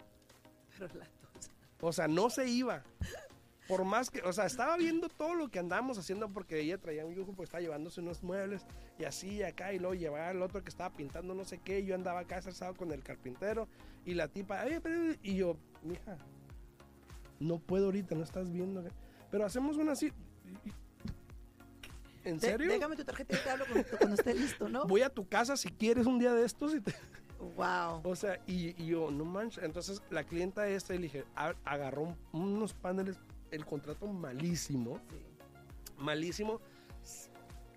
Pero 0.77 0.93
la 0.93 1.05
tos. 1.05 1.51
O 1.81 1.91
sea, 1.91 2.07
no 2.07 2.29
se 2.29 2.47
iba. 2.47 2.83
Por 3.67 3.83
más 3.83 4.09
que, 4.09 4.21
o 4.21 4.31
sea, 4.31 4.45
estaba 4.45 4.77
viendo 4.77 5.09
todo 5.09 5.33
lo 5.35 5.49
que 5.49 5.59
andábamos 5.59 5.97
haciendo 5.97 6.29
porque 6.29 6.61
ella 6.61 6.77
traía 6.77 7.05
un 7.05 7.13
yugo, 7.15 7.33
pues 7.33 7.47
estaba 7.47 7.61
llevándose 7.61 7.99
unos 7.99 8.23
muebles 8.23 8.65
y 8.97 9.03
así 9.03 9.27
y 9.37 9.43
acá 9.43 9.73
y 9.73 9.79
luego 9.79 9.93
llevaba 9.93 10.29
al 10.29 10.41
otro 10.41 10.63
que 10.63 10.69
estaba 10.69 10.95
pintando 10.95 11.33
no 11.33 11.43
sé 11.43 11.57
qué. 11.57 11.79
y 11.79 11.85
Yo 11.85 11.95
andaba 11.95 12.21
acá 12.21 12.37
estresado 12.37 12.75
con 12.75 12.91
el 12.91 13.03
carpintero 13.03 13.67
y 14.05 14.13
la 14.13 14.29
tipa, 14.29 14.61
"Ay, 14.61 14.79
pero-", 14.81 15.15
y 15.21 15.35
yo, 15.35 15.57
mija, 15.83 16.15
no 17.39 17.59
puedo 17.59 17.85
ahorita, 17.87 18.15
no 18.15 18.23
estás 18.23 18.51
viendo. 18.53 18.83
que-". 18.83 18.91
Pero 19.31 19.45
hacemos 19.45 19.75
una 19.75 19.91
así. 19.93 20.13
¿En 22.27 22.39
De- 22.39 22.47
serio? 22.51 22.71
déjame 22.71 22.95
tu 22.95 23.03
tarjeta 23.05 23.35
y 23.35 23.39
te 23.43 23.49
hablo 23.49 23.65
cuando, 23.71 23.87
cuando 23.97 24.15
esté 24.15 24.33
listo, 24.33 24.67
¿no? 24.69 24.85
Voy 24.85 25.01
a 25.01 25.09
tu 25.09 25.27
casa 25.27 25.55
si 25.57 25.69
quieres 25.69 26.05
un 26.05 26.19
día 26.19 26.33
de 26.33 26.45
estos 26.45 26.75
y 26.75 26.81
te, 26.81 26.93
Wow. 27.55 28.01
o 28.03 28.15
sea, 28.15 28.39
y, 28.47 28.81
y 28.81 28.87
yo, 28.87 29.11
no 29.11 29.23
manches. 29.23 29.63
Entonces, 29.63 30.01
la 30.09 30.23
clienta 30.23 30.67
esta, 30.67 30.93
y 30.95 30.97
dije, 30.97 31.23
agarró 31.65 32.01
un- 32.03 32.17
unos 32.33 32.73
paneles, 32.73 33.17
el 33.51 33.65
contrato 33.65 34.07
malísimo, 34.07 34.99
Sí. 35.09 35.15
malísimo. 35.97 36.59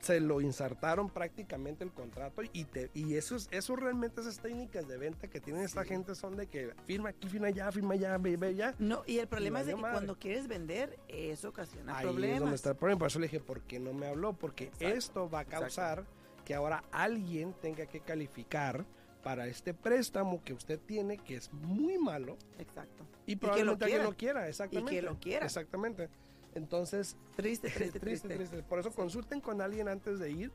Se 0.00 0.18
lo 0.18 0.40
insertaron 0.40 1.10
prácticamente 1.10 1.84
el 1.84 1.92
contrato 1.92 2.42
y 2.52 2.64
te 2.64 2.90
y 2.94 3.16
eso 3.16 3.36
es 3.36 3.48
eso 3.50 3.76
realmente 3.76 4.22
esas 4.22 4.40
técnicas 4.40 4.88
de 4.88 4.96
venta 4.96 5.28
que 5.28 5.40
tienen 5.40 5.62
esta 5.62 5.84
gente 5.84 6.14
son 6.14 6.36
de 6.36 6.46
que 6.46 6.72
firma 6.86 7.10
aquí, 7.10 7.28
firma 7.28 7.48
allá, 7.48 7.70
firma 7.70 7.94
allá, 7.94 8.16
ve, 8.18 8.36
ve 8.36 8.48
allá. 8.48 8.74
No, 8.78 9.02
y 9.06 9.18
el 9.18 9.28
problema 9.28 9.60
es 9.60 9.66
de 9.66 9.74
que 9.74 9.80
madre. 9.80 9.94
cuando 9.94 10.18
quieres 10.18 10.48
vender, 10.48 10.98
eso 11.08 11.50
ocasiona 11.50 11.98
Ahí 11.98 12.08
es 12.08 12.40
donde 12.40 12.56
está 12.56 12.70
el 12.70 12.76
problema. 12.76 12.98
Por 13.00 13.08
eso 13.08 13.18
le 13.18 13.26
dije, 13.26 13.40
¿por 13.40 13.60
qué 13.62 13.78
no 13.78 13.92
me 13.92 14.06
habló? 14.06 14.32
Porque 14.32 14.64
Exacto, 14.64 14.88
esto 14.88 15.30
va 15.30 15.40
a 15.40 15.42
exacto. 15.42 15.64
causar 15.64 16.04
que 16.44 16.54
ahora 16.54 16.82
alguien 16.90 17.52
tenga 17.60 17.86
que 17.86 18.00
calificar 18.00 18.86
para 19.22 19.46
este 19.46 19.74
préstamo 19.74 20.42
que 20.42 20.52
usted 20.54 20.78
tiene, 20.80 21.18
que 21.18 21.36
es 21.36 21.52
muy 21.52 21.98
malo, 21.98 22.36
Exacto. 22.58 23.04
y 23.26 23.32
que 23.32 23.34
lo 23.34 23.40
probablemente 23.40 23.84
alguien 23.84 23.98
quiera. 23.98 24.10
lo 24.10 24.16
quiera, 24.16 24.48
exactamente. 24.48 25.02
lo 25.02 25.20
quiera. 25.20 25.46
Exactamente. 25.46 26.08
Entonces, 26.54 27.16
Triste, 27.36 27.70
triste, 27.70 28.00
triste, 28.00 28.28
triste. 28.28 28.62
Por 28.62 28.78
eso 28.78 28.90
consulten 28.92 29.40
con 29.40 29.60
alguien 29.60 29.88
antes 29.88 30.18
de 30.18 30.30
ir. 30.30 30.52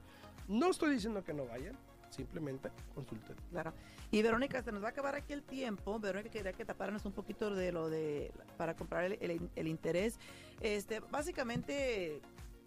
No 0.47 0.69
estoy 0.71 0.93
diciendo 0.93 1.23
que 1.23 1.33
no 1.33 1.45
vayan, 1.47 1.75
simplemente 2.09 2.69
consulten. 2.93 3.35
Claro. 3.51 3.73
Y 4.11 4.21
Verónica, 4.21 4.61
se 4.61 4.71
nos 4.71 4.83
va 4.83 4.87
a 4.87 4.91
acabar 4.91 5.15
aquí 5.15 5.33
el 5.33 5.41
tiempo. 5.41 5.99
Verónica 5.99 6.29
quería 6.29 6.53
que 6.53 6.63
tapáramos 6.65 7.05
un 7.05 7.11
poquito 7.13 7.53
de 7.53 7.71
lo 7.71 7.89
de 7.89 8.31
para 8.57 8.75
comprar 8.75 9.05
el, 9.05 9.17
el- 9.21 9.49
el 9.55 9.67
interés. 9.67 10.19
Este, 10.61 10.99
básicamente 10.99 12.21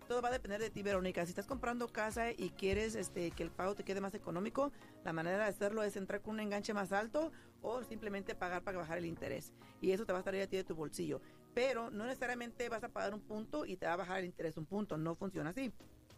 todo 0.09 0.23
va 0.23 0.29
a 0.29 0.33
depender 0.33 0.61
de 0.61 0.71
ti, 0.71 0.83
Verónica. 0.83 1.25
Si 1.25 1.31
estás 1.31 1.47
comprando 1.47 1.87
casa 1.89 2.31
y 2.33 2.51
quieres 2.51 2.95
este, 2.95 3.31
que 3.31 3.43
el 3.43 3.51
pago 3.51 3.75
te 3.75 3.85
quede 3.85 4.01
más 4.01 4.15
económico, 4.15 4.73
la 5.05 5.13
manera 5.13 5.37
de 5.39 5.45
hacerlo 5.45 5.83
es 5.83 5.97
entrar 5.97 6.23
con 6.23 6.35
un 6.35 6.41
enganche 6.41 6.73
más 6.75 6.93
alto 6.93 7.31
o 7.63 7.83
simplemente 7.85 8.35
pagar 8.35 8.63
para 8.63 8.79
bajar 8.79 8.99
el 8.99 9.05
interés. 9.07 9.53
Y 9.81 9.93
eso 9.93 10.05
te 10.07 10.13
va 10.13 10.19
a 10.19 10.21
estar 10.21 10.33
ahí 10.35 10.41
a 10.41 10.49
ti 10.49 10.57
de 10.57 10.65
tu 10.65 10.75
bolsillo. 10.75 11.21
Pero 11.59 11.91
no 11.91 12.07
necesariamente 12.07 12.69
vas 12.69 12.85
a 12.85 12.89
pagar 12.89 13.13
un 13.13 13.21
punto 13.21 13.67
y 13.67 13.77
te 13.77 13.85
va 13.85 13.95
a 13.95 13.97
bajar 13.97 14.21
el 14.21 14.27
interés 14.27 14.57
un 14.57 14.65
punto, 14.65 14.97
no 14.97 15.17
funciona 15.17 15.51
así. 15.51 15.73